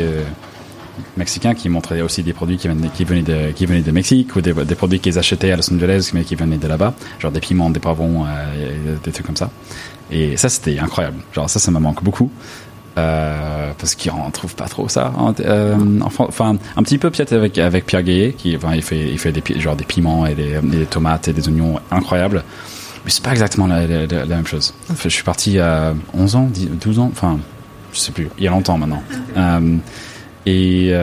[1.18, 4.36] mexicains qui montraient aussi des produits qui venaient, qui venaient de, qui venaient de Mexique
[4.36, 7.32] ou des, des produits qu'ils achetaient à Los Angeles mais qui venaient de là-bas, genre
[7.32, 9.50] des piments, des poivrons, euh, des trucs comme ça.
[10.12, 11.18] Et ça, c'était incroyable.
[11.34, 12.32] Genre ça, ça me manque beaucoup.
[12.96, 17.34] Euh, parce qu'on trouve pas trop ça en- euh, en enfin un petit peu peut-être
[17.34, 20.36] avec avec Pierre Gaillet qui enfin, il fait il fait des genre des piments et
[20.36, 22.44] des, des tomates et des oignons incroyables.
[23.04, 24.76] Mais c'est pas exactement la, la- la- la même chose.
[25.04, 27.40] Je suis parti à 11 ans 10 12 ans enfin
[27.94, 29.02] je sais plus il y a longtemps maintenant.
[29.38, 29.78] Euh,
[30.46, 30.94] et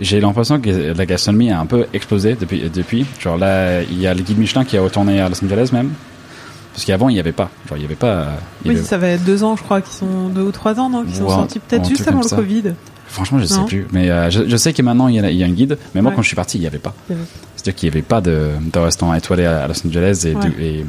[0.00, 3.06] j'ai l'impression que la gastronomie a un peu explosé depuis depuis.
[3.20, 5.90] Genre là il y a le guide Michelin qui a retourné à Los Angeles même
[6.72, 8.28] parce qu'avant il y avait pas genre il y avait pas
[8.64, 10.52] il y Oui, avait- ça va être deux ans, je crois, qui sont deux ou
[10.52, 12.36] trois ans, non, qui sont Ouais, sortis peut-être juste avant le ça.
[12.36, 12.72] Covid.
[13.06, 13.66] Franchement, je sais Non.
[13.66, 13.86] plus.
[13.92, 15.76] Mais euh, je, je sais que maintenant, il y, a, il y a un guide.
[15.94, 16.16] Mais moi, Ouais.
[16.16, 16.94] quand je suis parti, il n'y avait pas.
[17.56, 20.22] C'est-à-dire qu'il n'y avait pas de, de restaurant étoilé à, Los Angeles.
[20.26, 20.40] Et, Ouais.
[20.48, 20.86] du, et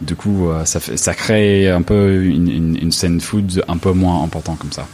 [0.00, 3.76] du coup, euh, ça, fait, ça crée un peu une, une, une scène food un
[3.76, 4.86] peu moins importante comme ça.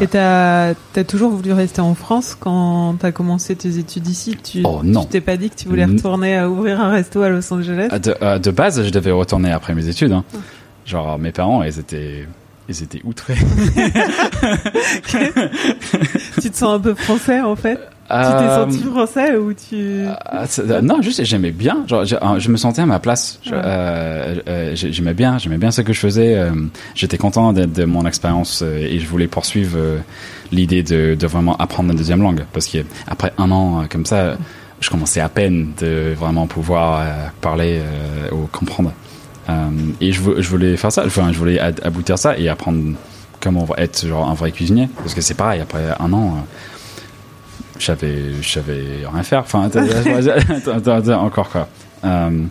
[0.00, 4.36] Et t'as as toujours voulu rester en France quand t'as commencé tes études ici?
[4.42, 5.02] Tu Oh, non.
[5.02, 7.88] tu t'es pas dit que tu voulais retourner à ouvrir un resto à Los Angeles?
[7.90, 10.12] Ah, De, euh, de base, je devais retourner après mes études.
[10.12, 10.24] Hein.
[10.86, 12.26] Genre, mes parents, ils étaient,
[12.68, 13.34] ils étaient outrés.
[16.40, 17.78] Tu te sens un peu français en fait?
[18.10, 20.04] T'es Euh, senti français ou tu...
[20.26, 21.84] Ah, c'est- euh, non, juste j'aimais bien.
[21.86, 23.38] Genre, je, euh, me sentais à ma place.
[23.44, 26.38] J'aimais bien, j'aimais bien ce que je faisais.
[26.94, 29.78] J'étais content de, mon expérience et je voulais poursuivre
[30.52, 34.34] l'idée de, de vraiment apprendre une deuxième langue parce que après un an comme ça,
[34.80, 37.02] je commençais à peine de vraiment pouvoir
[37.40, 37.80] parler
[38.32, 38.92] ou comprendre.
[40.00, 41.02] Et je, vou- je voulais faire ça.
[41.06, 42.94] Enfin, je voulais aboutir ça et apprendre
[43.40, 45.60] comment être genre un vrai cuisinier parce que c'est pareil.
[45.60, 46.46] Après un an.
[47.80, 49.40] Je savais, rien faire.
[49.40, 51.68] Enfin, attends, attends, attends, attends, encore quoi.
[52.04, 52.44] Euh,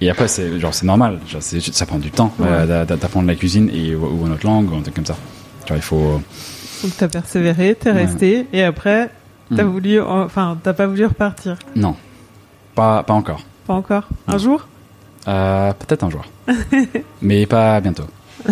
[0.00, 1.18] et après, c'est genre c'est normal.
[1.28, 2.46] Genre, ça prend du temps Ouais.
[2.48, 5.06] euh, d'a- d'a- d'apprendre la cuisine et ou, une autre langue ou un truc comme
[5.06, 5.16] ça.
[5.68, 6.20] Genre, il faut.
[6.82, 8.06] Donc t'as persévéré, t'es Ouais.
[8.06, 9.10] resté, et après,
[9.54, 9.68] t'as Hmm.
[9.68, 10.00] voulu...
[10.00, 11.56] Enfin, t'as pas voulu repartir.
[11.76, 11.94] Non,
[12.74, 13.42] pas pas encore.
[13.66, 14.08] Pas encore.
[14.26, 14.38] Un Non.
[14.38, 14.66] jour?
[15.28, 16.24] Euh, Peut-être un jour,
[17.22, 18.04] mais pas bientôt.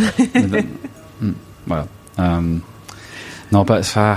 [1.21, 1.33] Hmm,
[1.67, 1.87] voilà.
[2.21, 2.41] Euh,
[3.51, 3.81] non, pas.
[3.81, 4.17] Enfin,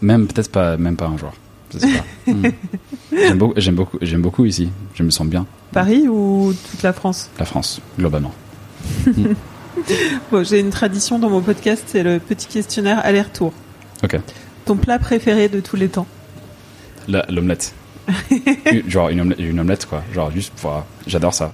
[0.00, 1.32] même peut-être pas, même pas un jour.
[1.72, 2.04] Je sais pas.
[2.26, 2.42] Hmm.
[3.12, 4.68] J'aime beaucoup, j'aime beaucoup, j'aime beaucoup ici.
[4.94, 5.46] Je me sens bien.
[5.70, 7.30] Paris ou toute la France?
[7.38, 8.32] La France, globalement.
[10.32, 13.52] Bon, j'ai une tradition dans mon podcast, c'est le petit questionnaire aller-retour.
[14.02, 14.18] Ok.
[14.64, 16.06] Ton plat préféré de tous les temps?
[17.08, 17.74] L'omelette.
[18.88, 20.02] Genre une omelette, une omelette, quoi.
[20.14, 21.52] Genre juste, voilà, j'adore ça.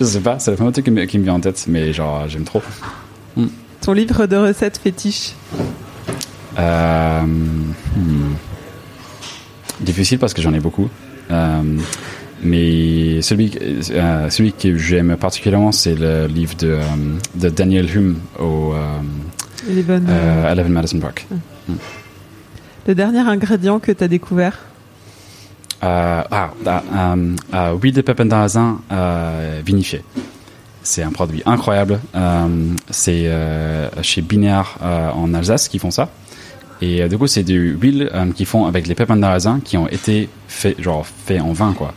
[0.00, 1.92] je sais pas, c'est le premier truc qui me, qui me vient en tête, mais
[1.92, 2.62] genre j'aime trop.
[3.80, 5.34] Ton livre de recettes fétiche
[6.58, 8.34] Euh, hmm.
[9.80, 10.88] Difficile parce que j'en ai beaucoup.
[11.30, 11.62] Euh,
[12.42, 13.52] mais celui,
[13.90, 16.78] euh, celui que j'aime particulièrement, c'est le livre de,
[17.34, 21.26] de Daniel Hume au euh, 11 Madison Park.
[22.86, 24.58] Le dernier ingrédient que t'as découvert?
[25.84, 26.50] Euh, ah,
[27.52, 30.02] ah, huile de pépins d'arrasin euh, vinifiée.
[30.82, 32.00] C'est un produit incroyable.
[32.14, 32.46] Euh,
[32.90, 36.08] c'est euh, chez Binaire euh, en Alsace qui font ça.
[36.80, 39.76] Et euh, du coup, c'est de l'huile euh, qu'ils font avec les pépins d'arrasin qui
[39.76, 41.92] ont été faits genre fait en vin quoi.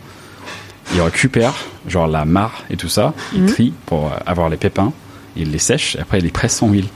[0.96, 1.54] Ils récupèrent
[1.88, 3.48] genre la mare et tout ça, ils Mhm.
[3.48, 4.92] trient pour euh, avoir les pépins,
[5.38, 6.88] ils les sèchent, et après ils les pressent en huile.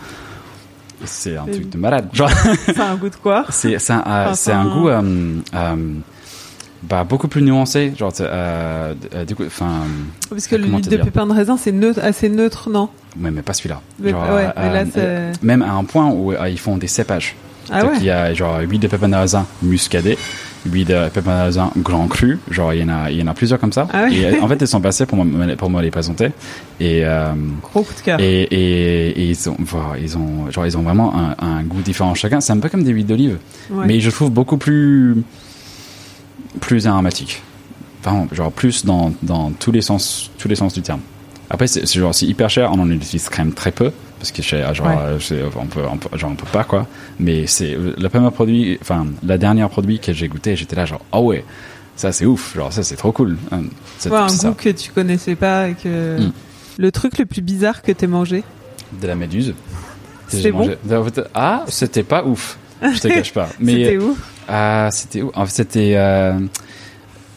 [1.03, 2.09] C'est un truc de malade.
[2.13, 2.29] Genre,
[2.77, 4.89] a un goût de quoi c'est c'est un, euh, Enfin, c'est un goût
[6.83, 7.93] bah, beaucoup plus nuancé.
[7.97, 9.71] Genre, euh, euh, du coup, enfin,
[10.29, 13.53] Parce que l'huile de pépins de raisin, c'est neutre, assez neutre, non mais, mais pas
[13.53, 13.79] celui-là.
[14.03, 14.13] Ouais,
[14.57, 17.35] euh, c'est- même à un point où ils font des cépages.
[17.71, 20.17] Ah ouais qu'il y a genre huile de pépins raisin muscadet,
[20.65, 22.39] huile de pépins raisin grand cru.
[22.51, 23.87] Genre, il y en a, il y en a plusieurs comme ça.
[23.93, 26.31] Ah ouais Et euh, en fait, ils sont passés pour me les présenter.
[26.79, 28.19] Et, euh, Gros coup de cœur.
[28.19, 31.81] et, et, et ils ont, voilà, ils ont, genre, ils ont vraiment un, un goût
[31.81, 32.39] différent chacun.
[32.41, 33.37] C'est un peu comme des huiles d'olive.
[33.71, 33.85] Ouais.
[33.87, 35.15] mais je trouve beaucoup plus
[36.61, 37.41] plus aromatique
[38.03, 40.99] Vraiment, genre plus dans, dans tous les sens tous les sens du terme
[41.49, 44.31] après c'est c'est genre c'est hyper cher on en utilise quand même très peu parce
[44.31, 44.95] que chez- genre Ouais.
[44.97, 46.87] euh, on peut on peut genre on peut pas quoi
[47.19, 51.01] mais c'est le premier produit enfin la dernière produit que j'ai goûté j'étais là genre
[51.11, 51.43] ah ouais
[51.95, 54.49] ça c'est ouf genre ça c'est trop cool Hum, c'est Ouais, un ça.
[54.49, 56.19] goût que tu connaissais pas et que.
[56.19, 56.31] Mm.
[56.77, 58.43] Le truc le plus bizarre que t'aies mangé
[59.01, 59.53] de la méduse
[60.27, 60.77] C'était bon mangé.
[61.33, 64.17] ah c'était pas ouf je te cache pas mais C'était où?
[64.47, 65.31] Ah, c'était où?
[65.33, 65.93] En fait, c'était.
[65.95, 66.37] euh,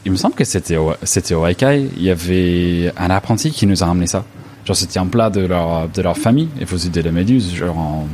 [0.04, 1.88] il me semble que c'était c'était au Haikai.
[1.96, 4.24] Il y avait un apprenti qui nous a ramené ça.
[4.68, 6.48] Genre, c'était un plat de leur, de leur famille.
[6.60, 8.06] Ils faisaient de la méduse, genre en,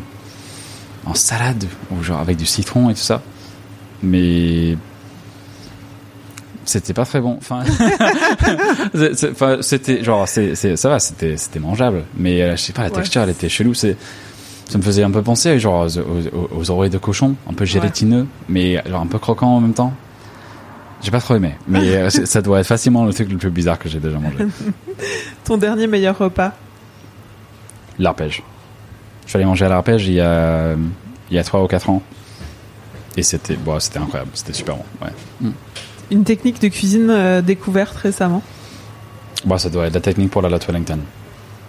[1.04, 3.20] en salade, ou genre avec du citron et tout ça.
[4.02, 4.76] Mais.
[6.66, 7.36] C'était pas très bon.
[7.36, 7.62] Enfin,
[9.60, 12.04] c'était genre, c'est, ça va, c'était, c'était mangeable.
[12.16, 12.94] Mais euh, je sais pas, la Ouais.
[12.94, 13.74] texture, elle était chelou.
[13.74, 13.96] C'est,
[14.68, 17.64] ça me faisait un peu penser genre aux, aux- aux oreilles de cochon, un peu
[17.66, 19.92] gélatineux, mais genre un peu croquant en même temps.
[21.04, 23.78] J'ai pas trop aimé, mais euh, ça doit être facilement le truc le plus bizarre
[23.78, 24.36] que j'ai déjà mangé.
[25.44, 26.52] Ton dernier meilleur repas
[27.98, 28.42] L'arpège.
[29.24, 30.74] Je suis allé manger à l'arpège il y a
[31.30, 32.00] il y a trois ou quatre ans,
[33.18, 34.84] et c'était bon, c'était incroyable, c'était super bon.
[35.02, 35.50] Ouais.
[36.10, 38.42] Une technique de cuisine euh, découverte récemment
[39.44, 40.98] Bon, ça doit être la technique pour la Lot Wellington.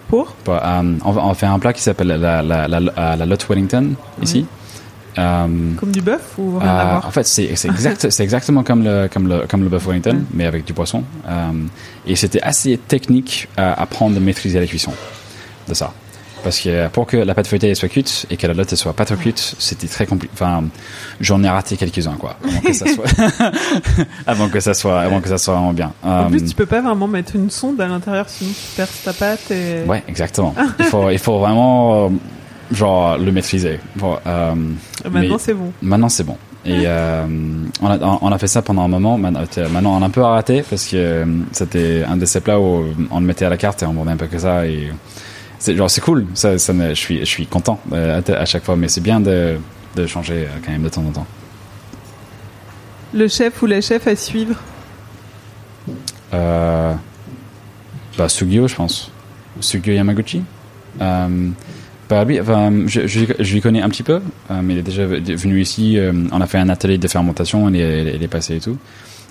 [0.08, 0.34] Pour?
[0.46, 3.46] Bon, euh, on, on fait un plat qui s'appelle la, la, la, la, la Lot
[3.50, 4.46] Wellington ici.
[5.18, 5.46] Euh,
[5.80, 8.84] Comme du bœuf ou rien à Euh, voir en fait, c'est exact, c'est exactement comme
[8.84, 10.24] le comme le comme le buff Wellington, Mm.
[10.34, 11.04] mais avec du poisson.
[11.28, 11.50] Euh,
[12.06, 14.92] et c'était assez technique à apprendre à maîtriser la cuisson
[15.68, 15.92] de ça,
[16.44, 19.04] parce que pour que la pâte feuilletée soit cuite et que la lotte soit pas
[19.06, 20.32] trop cuite, c'était très compliqué.
[20.34, 20.64] Enfin,
[21.20, 23.06] j'en ai raté quelques uns quoi, avant que ça soit
[24.26, 25.92] avant que ça soit avant que ça soit vraiment bien.
[26.02, 28.88] En Euh, plus, tu peux pas vraiment mettre une sonde à l'intérieur, sinon tu perds
[29.04, 29.82] ta pâte et.
[29.88, 30.54] Ouais, exactement.
[30.78, 32.10] il faut il faut vraiment euh,
[32.72, 33.80] genre le maîtriser.
[33.96, 34.54] Bon, euh,
[35.10, 35.72] Maintenant, c'est bon.
[35.82, 36.36] Maintenant, c'est bon.
[36.64, 37.24] Et euh,
[37.80, 39.18] on, a, on a fait ça pendant un moment.
[39.18, 39.44] Maintenant,
[39.96, 43.20] on a un peu arrêté parce que euh, c'était un de ces plats où on
[43.20, 44.66] le mettait à la carte et on vendait un peu que ça.
[44.66, 44.90] Et
[45.60, 46.26] c'est genre c'est cool.
[46.34, 49.58] Ça, je suis je suis content à, chaque fois, mais c'est bien de,
[49.94, 51.26] de changer quand même de temps en temps.
[53.14, 54.56] Le chef ou la chef à suivre?
[56.34, 56.92] Euh,
[58.18, 59.10] bah, Sugio, je pense.
[59.60, 60.42] Sugio Yamaguchi.
[61.00, 61.48] Euh,
[62.08, 65.06] bah, enfin, je, je, je lui connais un petit peu, euh, mais il est déjà
[65.06, 65.98] venu ici.
[65.98, 68.76] euh, on a fait un atelier de fermentation, il est, il est passé et tout.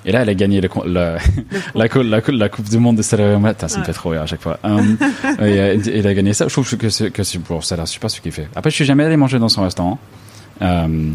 [0.08, 1.18] Et là, elle a gagné le, la,
[1.76, 4.42] la, la Coupe du Monde de salarié Putain, ça me fait trop rire à chaque
[4.42, 4.60] fois.
[4.64, 4.80] Euh,
[5.40, 6.48] et, euh, il a gagné ça.
[6.48, 8.48] Je trouve que c'est, que c'est pour ça, sais pas ce qu'il fait.
[8.56, 9.98] Après, je suis jamais allé manger dans son restaurant.
[10.62, 11.10] Euh,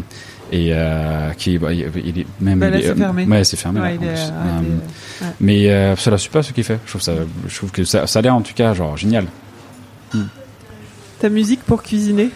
[0.51, 2.59] et euh, qui, bah, il, il est même.
[2.59, 3.25] Bah, là, il est- c'est fermé.
[3.25, 3.79] Ouais, c'est fermé.
[3.79, 5.27] Ouais, là, il Euh, ouais.
[5.39, 6.77] mais euh, ça, sais pas ce qu'il fait.
[6.85, 7.13] Je trouve ça,
[7.47, 9.25] je trouve que ça, ça a l'air en tout cas genre génial.
[11.21, 12.31] Ta musique pour cuisiner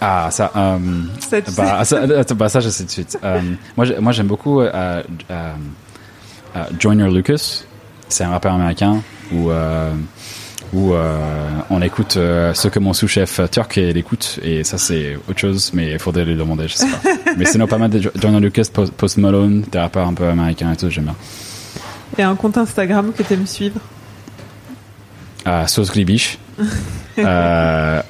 [0.00, 0.50] Ah, ça.
[0.56, 0.78] Euh,
[1.20, 1.56] Ça, tu sais.
[1.62, 3.18] bah, ça, attends, bah, ça, je sais de suite.
[3.22, 3.40] Euh,
[3.76, 4.70] moi, moi, j'aime beaucoup euh,
[5.30, 5.52] euh,
[6.56, 7.64] euh, Joyner Lucas.
[8.08, 9.02] C'est un rappeur américain
[9.32, 9.92] où, euh,
[10.72, 11.18] où euh,
[11.70, 14.38] on écoute euh, ce que mon sous-chef euh, turc il écoute.
[14.42, 17.10] Et ça, c'est autre chose, mais il faudrait lui demander, je sais pas.
[17.36, 18.66] mais sinon, pas mal de Jo- Joyner Lucas,
[18.96, 21.16] Post Malone, des rappeurs un peu américains et tout, j'aime bien.
[22.18, 23.78] Et un compte Instagram que t'aimes suivre
[25.44, 26.38] Ah, sauce glibiche.
[26.60, 26.64] euh,
[27.18, 28.02] euh,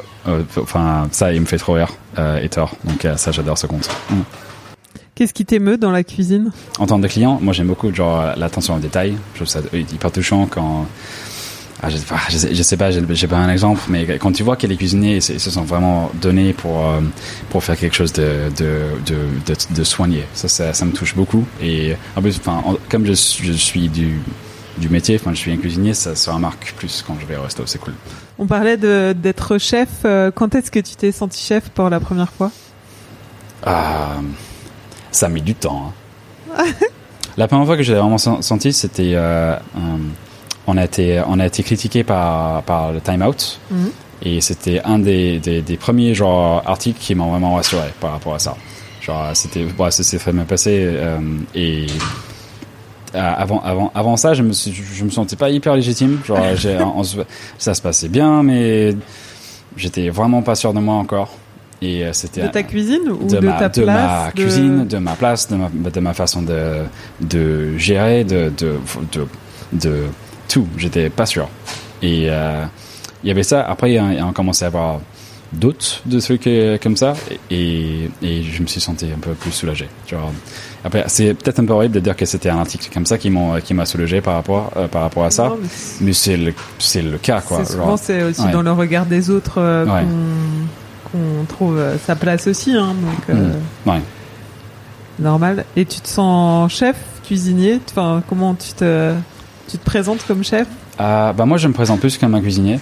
[0.56, 1.88] Enfin, ça, il me fait trop rire.
[2.18, 2.76] Euh, et tort.
[2.84, 3.88] Donc, euh, ça, j'adore ce compte.
[4.10, 4.20] Mm.
[5.14, 6.52] Qu'est-ce qui t'émeut dans la cuisine?
[6.78, 9.14] En tant que client, moi j'aime beaucoup genre l'attention au détail.
[9.34, 10.86] Je trouve ça hyper touchant quand.
[11.82, 11.96] Ah, je,
[12.30, 14.76] je sais, je sais pas, j'ai pas un exemple, mais quand tu vois que les
[14.76, 17.00] cuisiniers ils se ils se sont vraiment donnés pour euh,
[17.50, 19.16] pour faire quelque chose de de de,
[19.46, 21.44] de, de soigné, ça, ça ça me touche beaucoup.
[21.60, 24.20] Et en plus, enfin, en- comme je, suis- je suis du
[24.78, 27.42] du métier, enfin je suis un cuisinier, ça se remarque plus quand je vais au
[27.42, 27.94] resto, c'est cool.
[28.42, 29.88] On parlait de- d'être chef.
[30.04, 32.50] euh, Quand est-ce que tu t'es senti chef pour la première fois?
[33.64, 34.16] Ah,
[35.12, 35.92] ça a mis du temps.
[36.58, 36.64] hein.
[37.36, 39.96] La première fois que j'ai vraiment sen- senti, c'était euh, euh,
[40.66, 43.90] on a été on a été critiqué par par le Time Out Mhm.
[44.22, 48.34] et c'était un des, des, des premiers genre articles qui m'ont vraiment rassuré par rapport
[48.34, 48.56] à ça.
[49.00, 51.18] Genre c'était bon, ça s'est très bien passé euh,
[51.54, 51.86] et
[53.14, 56.20] avant avant avant ça, je me suis, je me sentais pas hyper légitime.
[56.24, 56.38] Genre
[56.96, 57.02] on
[57.58, 58.94] ça se passait bien, mais
[59.76, 61.30] j'étais vraiment pas sûr de moi encore.
[61.82, 64.86] Et euh, c'était De ta cuisine ou de, de, ma, ta de place ma cuisine,
[64.86, 66.84] de ma place, de ma, de ma façon de,
[67.20, 68.76] de gérer, de, de,
[69.12, 69.26] de,
[69.72, 70.04] de
[70.48, 70.68] tout.
[70.76, 71.48] J'étais pas sûr.
[72.00, 72.64] Et euh,
[73.24, 73.62] il y avait ça.
[73.62, 75.00] Après, on commencé à avoir
[75.52, 76.48] d'autres de trucs
[76.82, 77.14] comme ça.
[77.50, 79.88] Et, et je me suis senti un peu plus soulagé.
[80.08, 80.32] Genre,
[80.84, 83.30] après, c'est peut-être un peu horrible de dire que c'était un article comme ça qui
[83.30, 85.44] m'a qui m'a soulagé par rapport, euh, par rapport à ça.
[85.48, 85.58] Non,
[86.00, 87.64] mais c'est le, c'est le cas, quoi.
[87.64, 88.50] souvent c'est aussi ouais.
[88.52, 90.04] dans le regard des autres euh, Ouais.
[91.10, 92.72] qu'on trouve euh, sa place aussi.
[92.74, 93.52] Hein, donc euh,
[93.84, 93.90] Mm.
[93.90, 94.00] Ouais.
[95.18, 95.64] normal.
[95.76, 97.78] Et tu te sens chef, cuisinier?
[97.90, 99.12] Enfin, comment tu te
[99.68, 100.66] tu te présentes comme chef?
[101.00, 102.78] Euh, bah moi, je me présente plus comme un cuisinier.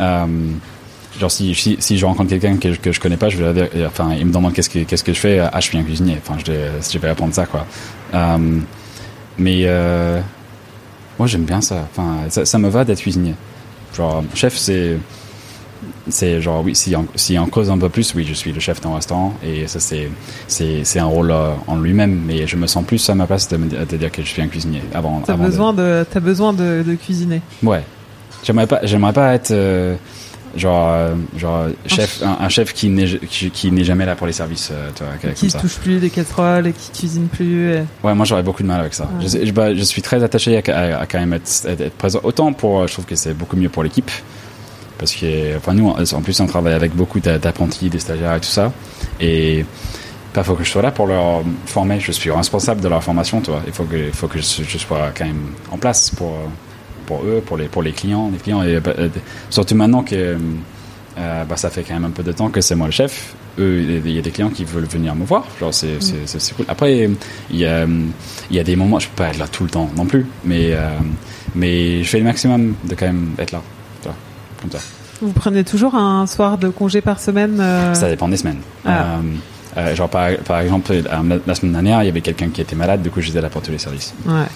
[0.00, 0.26] Euh,
[1.18, 3.52] genre, si, si, si je rencontre quelqu'un que, je- que je connais pas, je vais
[3.52, 5.38] dire, euh, enfin, il me demande qu'est-ce que, qu'est-ce que je fais.
[5.40, 6.18] Ah, je suis un cuisinier.
[6.22, 7.66] Enfin, je, vais- je vais répondre ça, quoi.
[8.14, 8.38] Euh,
[9.38, 10.20] mais, euh,
[11.18, 11.86] moi, j'aime bien ça.
[11.90, 13.34] Enfin, ça, ça me va d'être cuisinier.
[13.96, 14.96] Genre, chef, c'est,
[16.08, 18.60] c'est genre, oui, si on, si on cause un peu plus, oui, je suis le
[18.60, 19.34] chef d'un restaurant.
[19.44, 20.08] Et ça, c'est,
[20.46, 22.20] c'est, c'est un rôle euh, en lui-même.
[22.26, 23.56] Mais je me sens plus à ma place de,
[23.96, 26.82] dire que je suis un cuisinier avant, T'as avant de- besoin de t'as besoin de,
[26.86, 27.40] de cuisiner.
[27.62, 27.82] Ouais.
[28.44, 29.96] J'aimerais pas, j'aimerais pas être euh,
[30.58, 34.26] genre, euh, genre chef, un, un chef qui n'est, qui, qui n'est jamais là pour
[34.26, 34.90] les services, euh,
[35.22, 35.58] comme qui ça.
[35.58, 37.72] touche plus des casseroles et qui cuisine plus.
[37.74, 39.04] et- Ouais, moi j'aurais beaucoup de mal avec ça.
[39.20, 39.26] Ouais.
[39.46, 42.20] Je, bah, je suis très attaché à, à- à quand même être, présent.
[42.22, 44.10] Autant pour, euh, je trouve que c'est beaucoup mieux pour l'équipe.
[44.98, 48.40] Parce que, enfin, nous, en plus, on travaille avec beaucoup d'a- d'apprentis, des stagiaires et
[48.40, 48.72] tout ça.
[49.20, 49.64] Et
[50.36, 52.00] il faut que je sois là pour leur former.
[52.00, 53.62] Je suis responsable de leur formation, tu vois.
[53.66, 56.34] Il faut que, il faut que je, je sois quand même en place pour,
[57.08, 58.30] pour eux, pour les, pour les clients.
[58.32, 59.08] Les clients et, bah, euh,
[59.50, 60.36] surtout maintenant que
[61.18, 63.34] euh, bah, ça fait quand même un peu de temps que c'est moi le chef.
[63.60, 65.44] Il y a des clients qui veulent venir me voir.
[65.58, 66.66] Genre, c'est, c'est, c'est, c'est cool.
[66.68, 67.10] Après,
[67.50, 67.86] il y a,
[68.52, 70.74] y a des moments, je peux pas être là tout le temps non plus, mais,
[70.74, 70.90] euh,
[71.56, 73.62] mais je fais le maximum de quand même être là.
[74.60, 74.78] Comme ça.
[75.22, 78.60] Vous prenez toujours un soir de congé par semaine euh, Ça dépend des semaines.
[78.84, 79.18] Ah.
[79.76, 82.74] Euh, genre, par, par exemple, la, la semaine dernière, il y avait quelqu'un qui était
[82.74, 84.14] malade, du coup, j'étais là pour tous les services.
[84.26, 84.46] Ouais.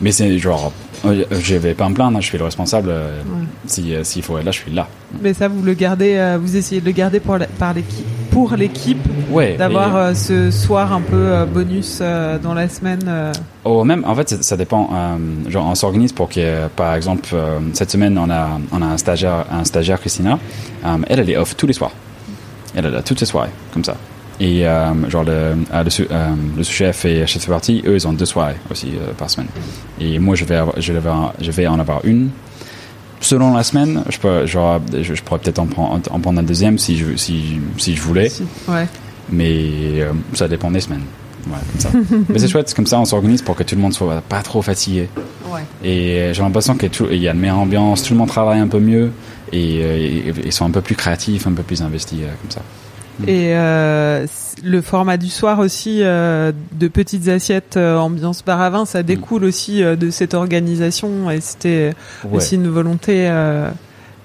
[0.00, 0.72] Mais c'est genre,
[1.06, 2.88] euh, je vais pas me plaindre, je suis le responsable.
[2.90, 3.44] euh, Ouais.
[3.66, 4.86] Si, euh, s'il faut être là, je suis là.
[5.22, 8.54] Mais ça, vous le gardez, vous essayez de le garder pour la- par l'équipe, pour
[8.54, 8.98] l'équipe,
[9.30, 9.56] Ouais.
[9.56, 13.00] d'avoir et- euh, ce soir un peu euh, bonus euh, dans la semaine.
[13.64, 14.88] Oh, même, en fait, ça, dépend.
[15.48, 17.34] genre, on s'organise pour que, par exemple,
[17.72, 20.38] cette semaine, on a, on a un stagiaire, un stagiaire Christina.
[21.08, 21.92] Elle, elle est off tous les soirs.
[22.76, 23.96] Elle est là toutes les soirées, comme ça.
[24.40, 27.94] Et euh, genre, le, euh, le, sous- euh, le sous-chef et chef de partie, eux,
[27.96, 29.48] ils ont deux soirées aussi euh, par semaine.
[30.00, 32.30] Et moi, je vais, avoir- je, vais avoir- je vais en avoir une.
[33.20, 36.44] Selon la semaine, je, peux, genre, je, je pourrais peut-être en prendre, en prendre un
[36.44, 38.30] deuxième si je, si, si je voulais.
[38.68, 38.86] Ouais.
[39.30, 41.02] Mais ça dépend des semaines.
[41.44, 41.88] Comme ça.
[42.28, 44.60] Mais c'est chouette, comme ça on s'organise pour que tout le monde soit pas trop
[44.62, 45.08] fatigué.
[45.50, 45.62] Ouais.
[45.82, 48.78] Et j'ai l'impression qu'il y a une meilleure ambiance, tout le monde travaille un peu
[48.80, 49.10] mieux
[49.52, 52.60] et ils sont un peu plus créatifs, un peu plus investis comme ça.
[53.26, 54.26] Et euh,
[54.64, 59.02] le format du soir aussi euh, de petites assiettes euh, ambiance bar à vin, ça
[59.02, 61.94] découle aussi de cette organisation et c'était
[62.24, 62.36] Ouais.
[62.36, 63.26] aussi une volonté,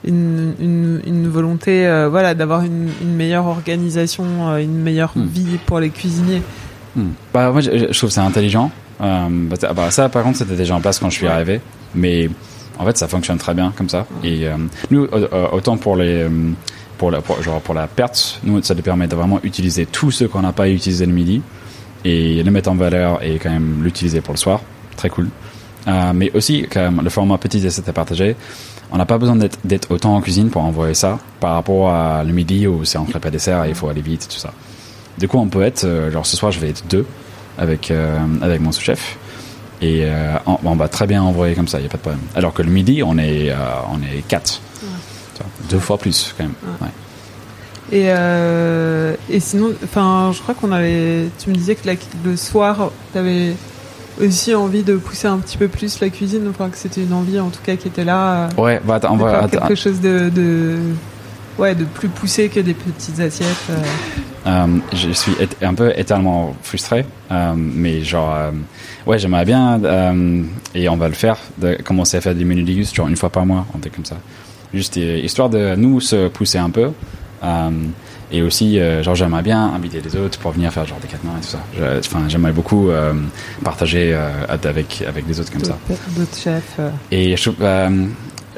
[0.06, 5.26] une, une, une volonté, voilà, d'avoir une, une meilleure organisation, une meilleure Hmm.
[5.26, 6.42] vie pour les cuisiniers.
[7.34, 8.70] Bah, moi, je, je trouve ça intelligent.
[9.02, 11.62] Euh, bah, ça- bah, ça, par contre, c'était déjà en place quand je suis arrivé.
[11.96, 12.30] Mais
[12.78, 14.06] en fait, ça fonctionne très bien comme ça.
[14.24, 14.52] Et euh,
[14.92, 15.08] nous,
[15.52, 16.28] autant pour les.
[16.98, 20.42] Pour la, pour, la perte, nous, ça nous permet de vraiment utiliser tout ce qu'on
[20.42, 21.42] n'a pas utilisé le midi
[22.06, 24.62] et le mettre en valeur et quand même l'utiliser pour le soir.
[24.96, 25.28] Très cool.
[25.88, 28.36] Euh, mais aussi, quand même, le format petit essai à partager,
[28.92, 32.32] on n'a pas besoin d'être autant en cuisine pour envoyer ça par rapport à le
[32.32, 34.54] midi où c'est entre pas dessert et il faut aller vite et tout ça.
[35.18, 37.06] Du coup, on peut être, euh, genre ce soir, je vais être deux
[37.58, 39.18] avec, euh, avec mon sous-chef.
[39.82, 40.06] Et
[40.46, 42.22] on, va très bien envoyer comme ça, il n'y a pas de problème.
[42.36, 43.54] Alors que le midi, on est,
[43.92, 44.62] on est quatre.
[45.70, 46.54] Deux fois plus, quand même.
[46.82, 46.88] Ouais.
[47.92, 51.26] Et, euh, et sinon, enfin, je crois qu'on avait.
[51.40, 51.94] Tu me disais que la-
[52.26, 53.54] le soir, tu avais
[54.22, 57.40] aussi envie de pousser un petit peu plus la cuisine, enfin que c'était une envie
[57.40, 58.50] en tout cas qui était là.
[58.58, 60.78] euh, Ouais, bah, attends, on va, attends, quelque chose de, de
[61.58, 63.48] ouais de plus poussé que des petites assiettes.
[63.70, 63.76] euh.
[64.46, 65.32] Euh, je suis
[65.62, 68.36] un peu éternellement frustré, euh, mais genre,
[69.08, 69.80] ouais, j'aimerais bien,
[70.76, 73.30] et on va le faire, de commencer à faire des menus dégustes, genre une fois
[73.30, 74.18] par mois, un truc comme ça.
[74.74, 76.92] Juste euh, histoire de nous se pousser un peu,
[77.44, 77.70] euh,
[78.32, 81.24] et aussi, euh, genre, j'aimerais bien inviter les autres pour venir faire genre des quatre
[81.24, 81.60] mains et tout ça.
[82.00, 83.14] Enfin, j'aimerais beaucoup euh,
[83.64, 84.18] partager
[84.50, 85.78] avec avec les autres comme ça.
[86.16, 86.80] D'autres chefs.
[87.12, 87.64] Et je, trouve,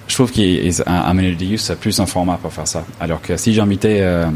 [0.08, 2.86] je trouve qu'un un menu de déguste, c'est plus un format pour faire ça.
[3.02, 4.34] Alors que si j'invitais un,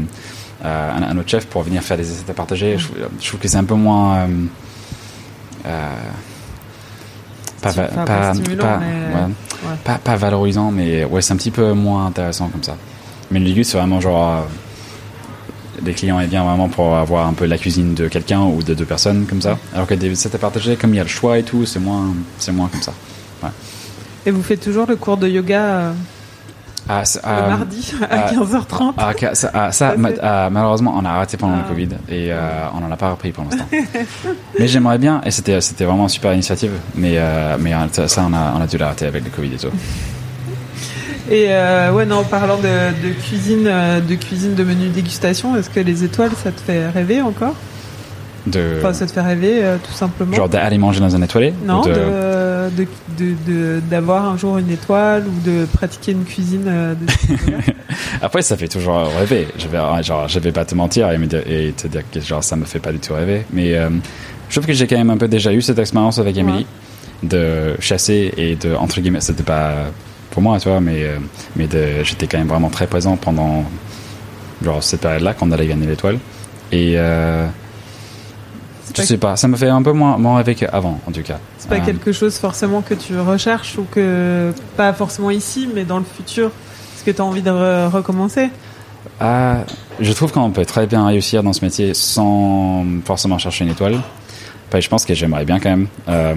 [0.62, 2.88] un autre chef pour venir faire des essais à partager, je,
[3.20, 4.28] je trouve que c'est un peu moins.
[7.62, 8.32] pas, pas,
[9.64, 12.76] ouais, pas, pas valorisant, mais ouais, c'est un petit peu moins intéressant comme ça.
[13.30, 14.28] Menu de déguste, c'est vraiment genre.
[14.38, 14.40] euh,
[15.82, 18.74] les clients ils viennent vraiment pour avoir un peu la cuisine de quelqu'un ou de
[18.74, 19.56] deux personnes comme ça.
[19.74, 21.78] Alors que des essais à partager, comme il y a le choix et tout, c'est
[21.78, 22.92] moins, c'est moins comme ça.
[24.26, 25.92] Et vous faites toujours le cours de yoga euh,
[26.92, 28.92] Ah, le euh, mardi à ah, 15h30.
[28.98, 31.62] Ah, ok, ça, ah, ma- ah, malheureusement, on a arrêté pendant Ah.
[31.68, 32.38] le Covid et euh,
[32.74, 33.66] on n'en a pas repris pour l'instant.
[34.58, 38.32] mais j'aimerais bien, et c'était, vraiment une super initiative, mais, euh, mais euh, ça, on,
[38.34, 39.68] a, on a dû l'arrêter avec le Covid et tout.
[41.30, 42.62] Et euh, ouais, non, en parlant de,
[43.06, 46.88] de cuisine, euh, de cuisine de menu dégustation, est-ce que les étoiles, ça te fait
[46.88, 47.54] rêver encore?
[48.48, 50.34] De, Enfin, ça te fait rêver, euh, tout simplement?
[50.34, 51.54] genre d'aller manger dans un étoilé?
[51.64, 51.92] Non, de-
[52.68, 52.86] de
[53.18, 56.94] de- de- de- d'avoir un jour une étoile ou de pratiquer une cuisine euh.
[58.22, 59.48] Après, ça fait toujours rêver.
[59.58, 62.20] Je vais, genre, je vais pas te mentir et, me dire- et te dire que
[62.20, 63.42] genre, ça me fait pas du tout rêver.
[63.52, 63.88] Mais euh,
[64.48, 66.66] je trouve que j'ai quand même un peu déjà eu cette expérience avec Emily
[67.22, 69.72] de chasser et de, entre guillemets, c'était pas
[70.30, 71.16] pour moi, tu vois, mais, euh,
[71.56, 71.68] mais
[72.04, 73.64] j'étais quand même vraiment très présent pendant
[74.62, 76.18] genre cette période-là quand on allait gagner l'étoile.
[76.72, 77.46] Et euh,
[78.96, 81.38] je sais pas, ça me fait un peu moins, moins rêver qu'avant, en tout cas.
[81.58, 85.84] C'est pas Euh, quelque chose forcément que tu recherches ou que pas forcément ici, mais
[85.84, 86.46] dans le futur.
[86.94, 88.50] Est-ce que tu as envie de re- recommencer?
[89.20, 89.58] Ah,
[89.98, 93.96] je trouve qu'on peut très bien réussir dans ce métier sans forcément chercher une étoile.
[94.68, 95.88] Enfin, je pense que j'aimerais bien quand même.
[96.08, 96.34] Euh,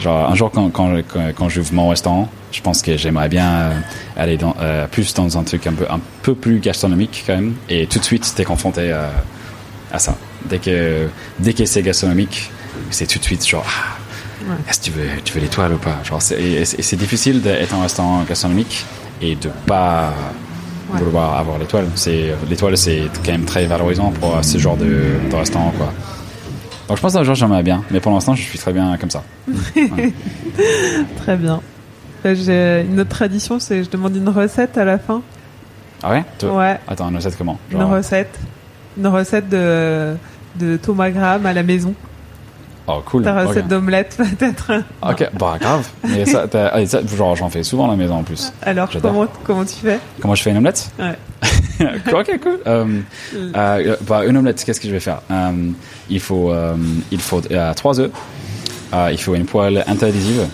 [0.00, 3.46] genre un jour quand quand quand, quand j'ouvre mon restaurant, je pense que j'aimerais bien
[3.48, 3.72] euh,
[4.16, 7.54] aller dans euh, plus dans un truc un peu un peu plus gastronomique quand même.
[7.68, 8.92] Et tout de suite, t'es confronté
[9.92, 10.16] à ça.
[10.48, 12.50] Dès que dès que c'est gastronomique,
[12.90, 13.64] c'est tout de suite genre.
[13.66, 13.96] ah,
[14.48, 14.54] Ouais.
[14.68, 15.96] Est-ce que tu veux, tu veux l'étoile ou pas?
[16.04, 18.84] Genre, c'est, et c'est difficile d'être en restaurant gastronomique
[19.20, 20.12] et de pas
[20.92, 21.00] Ouais.
[21.00, 21.86] vouloir avoir l'étoile.
[21.96, 25.92] C'est l'étoile, c'est quand même très valorisant pour ce genre de, de restaurant, quoi.
[26.86, 29.10] Donc je pense qu'un jour j'aimerais bien, mais pour l'instant je suis très bien comme
[29.10, 29.24] ça.
[31.16, 31.60] Très bien.
[32.24, 35.22] Euh, J'ai une autre tradition, c'est je demande une recette à la fin.
[36.02, 36.24] Ah ouais?
[36.48, 37.58] Ouais, Attends, une recette comment?
[37.72, 38.38] Une recette.
[38.96, 40.14] Une recette de,
[40.58, 41.94] de Thomas Graham à la maison.
[42.88, 43.24] Oh cool.
[43.24, 44.72] Ta recette d'omelette peut-être.
[45.02, 45.88] Ok, bah grave.
[46.08, 48.52] Mais ça, t'as- ah, ça, genre j'en fais souvent à la maison en plus.
[48.62, 49.98] Alors comment, comment tu fais?
[50.20, 50.90] Comment je fais une omelette?
[50.98, 51.16] Ouais.
[52.14, 52.58] Ok, cool.
[52.66, 53.00] Euh,
[53.34, 55.20] euh, bah, une omelette, qu'est-ce que je vais faire?
[55.30, 55.50] Euh,
[56.08, 56.52] Il faut,
[57.10, 58.10] il faut euh, trois œufs.
[59.10, 60.46] Il faut une poêle interadhésive.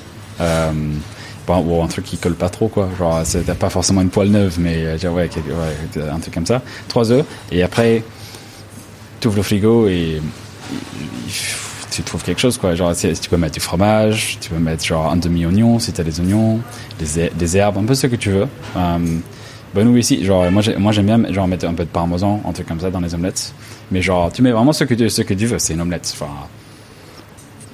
[1.46, 2.88] Bon, ou un truc qui colle pas trop, quoi.
[2.98, 6.62] Genre, c'est pas forcément une poêle neuve, mais genre, ouais, ouais, un truc comme ça.
[6.88, 7.24] Trois œufs.
[7.50, 8.02] Et après,
[9.28, 10.20] ouvres le frigo et
[11.90, 12.74] tu trouves quelque chose, quoi.
[12.74, 16.20] Genre, tu peux mettre du fromage, tu peux mettre genre un demi-oignon si t'as des
[16.20, 16.60] oignons,
[16.98, 18.46] des, her- des herbes, un peu ce que tu veux.
[18.76, 18.98] Euh,
[19.74, 22.52] ben nous ici, genre moi moi j'aime bien genre mettre un peu de parmesan, un
[22.52, 23.52] truc comme ça dans les omelettes.
[23.90, 26.10] Mais genre tu mets vraiment ce que tu, ce que tu veux, c'est une omelette.
[26.14, 26.30] Enfin,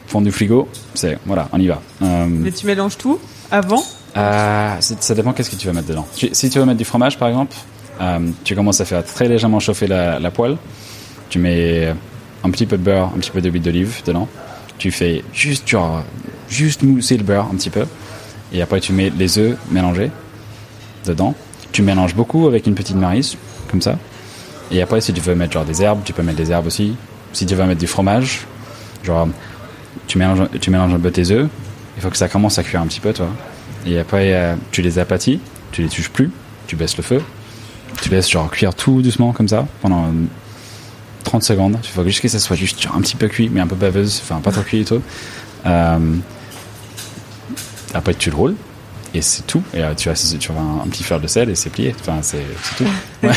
[0.07, 1.81] fond du frigo, c'est voilà, on y va.
[2.03, 3.19] Euh, Mais tu mélanges tout
[3.51, 3.83] avant?
[4.17, 6.07] Euh, ça dépend qu'est-ce que tu vas mettre dedans.
[6.17, 7.55] Tu- si tu veux mettre du fromage, par exemple,
[8.01, 10.57] euh, tu commences à faire très légèrement chauffer la, la poêle.
[11.29, 11.95] Tu mets
[12.45, 14.29] un petit peu de beurre, un petit peu d'huile d'olive dedans.
[14.79, 15.75] Tu fais juste,
[16.49, 17.85] juste mousser le beurre un petit peu.
[18.53, 20.11] Et après, tu mets les œufs mélangés
[21.05, 21.35] dedans.
[21.73, 23.37] Tu mélanges beaucoup avec une petite marise,
[23.71, 23.99] comme ça.
[24.71, 26.97] Et après, si tu veux mettre genre des herbes, tu peux mettre des herbes aussi.
[27.33, 28.47] Si tu veux mettre du fromage,
[29.05, 29.29] genre,
[30.07, 31.49] tu mélanges, tu mélanges un peu tes œufs.
[31.97, 33.29] Il faut que ça commence à cuire un petit peu, toi.
[33.87, 35.41] Et après, euh, tu les aplatis,
[35.73, 36.31] tu les touches plus,
[36.67, 37.21] tu baisses le feu,
[38.01, 40.07] tu laisses genre cuire tout doucement comme ça pendant
[41.25, 41.77] 30 secondes.
[41.83, 43.77] Il faut juste que ça soit juste genre, un petit peu cuit, mais un peu
[43.77, 45.03] baveuse, enfin pas trop cuit et tout.
[45.67, 45.99] Euh,
[47.95, 48.55] après, tu le roules.
[49.15, 49.63] Et c'est tout.
[49.73, 51.95] Et euh, tu as, tu as un, un petit fleur de sel et c'est plié.
[52.01, 52.45] Enfin, c'est
[52.77, 52.85] tout.
[53.23, 53.33] Ouais.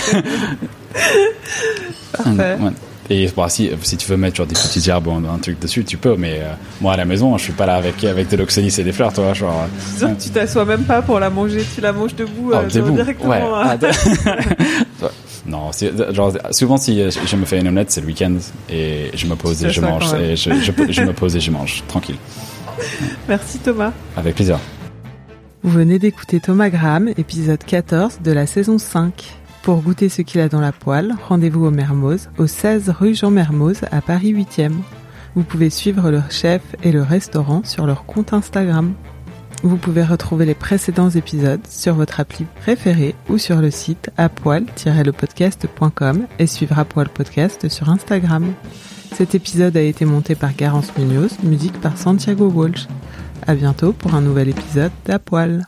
[2.14, 2.58] Parfait.
[2.62, 2.72] Ouais.
[3.10, 5.84] Et bon, si, si tu veux mettre genre, des petites herbes ou un, truc dessus,
[5.84, 6.16] tu peux.
[6.18, 8.84] Mais euh, moi, à la maison, je suis pas là avec, avec de l'oxalis et
[8.84, 9.34] des fleurs, toi.
[9.34, 9.66] Genre,
[9.98, 12.70] sûr que tu t'assois même pas pour la manger, tu la manges debout, Oh, euh,
[12.70, 12.92] debout.
[12.92, 13.30] directement.
[13.32, 13.42] Ouais.
[13.42, 13.78] hein.
[15.46, 15.72] Non,
[16.12, 18.36] genre, souvent, si euh, je me fais une omelette, c'est le week-end
[18.70, 20.14] et je me pose et je mange.
[20.14, 22.18] Et je, je, je me pose et je mange, tranquille.
[23.28, 23.92] Merci Thomas.
[24.16, 24.60] Avec plaisir.
[25.64, 29.36] Vous venez d'écouter Thomas Graham, épisode 14 de la saison 5.
[29.62, 33.30] Pour goûter ce qu'il a dans la poêle, rendez-vous au Mermoz, au 16 rue Jean
[33.30, 34.74] Mermoz à Paris 8e.
[35.36, 38.94] Vous pouvez suivre le chef et le restaurant sur leur compte Instagram.
[39.64, 46.26] Vous pouvez retrouver les précédents épisodes sur votre appli préférée ou sur le site apoil-lepodcast.com
[46.40, 48.54] et suivre Apoil Podcast sur Instagram.
[49.14, 52.88] Cet épisode a été monté par Garance Munoz, musique par Santiago Walsh.
[53.46, 55.68] À bientôt pour un nouvel épisode d'Apoil.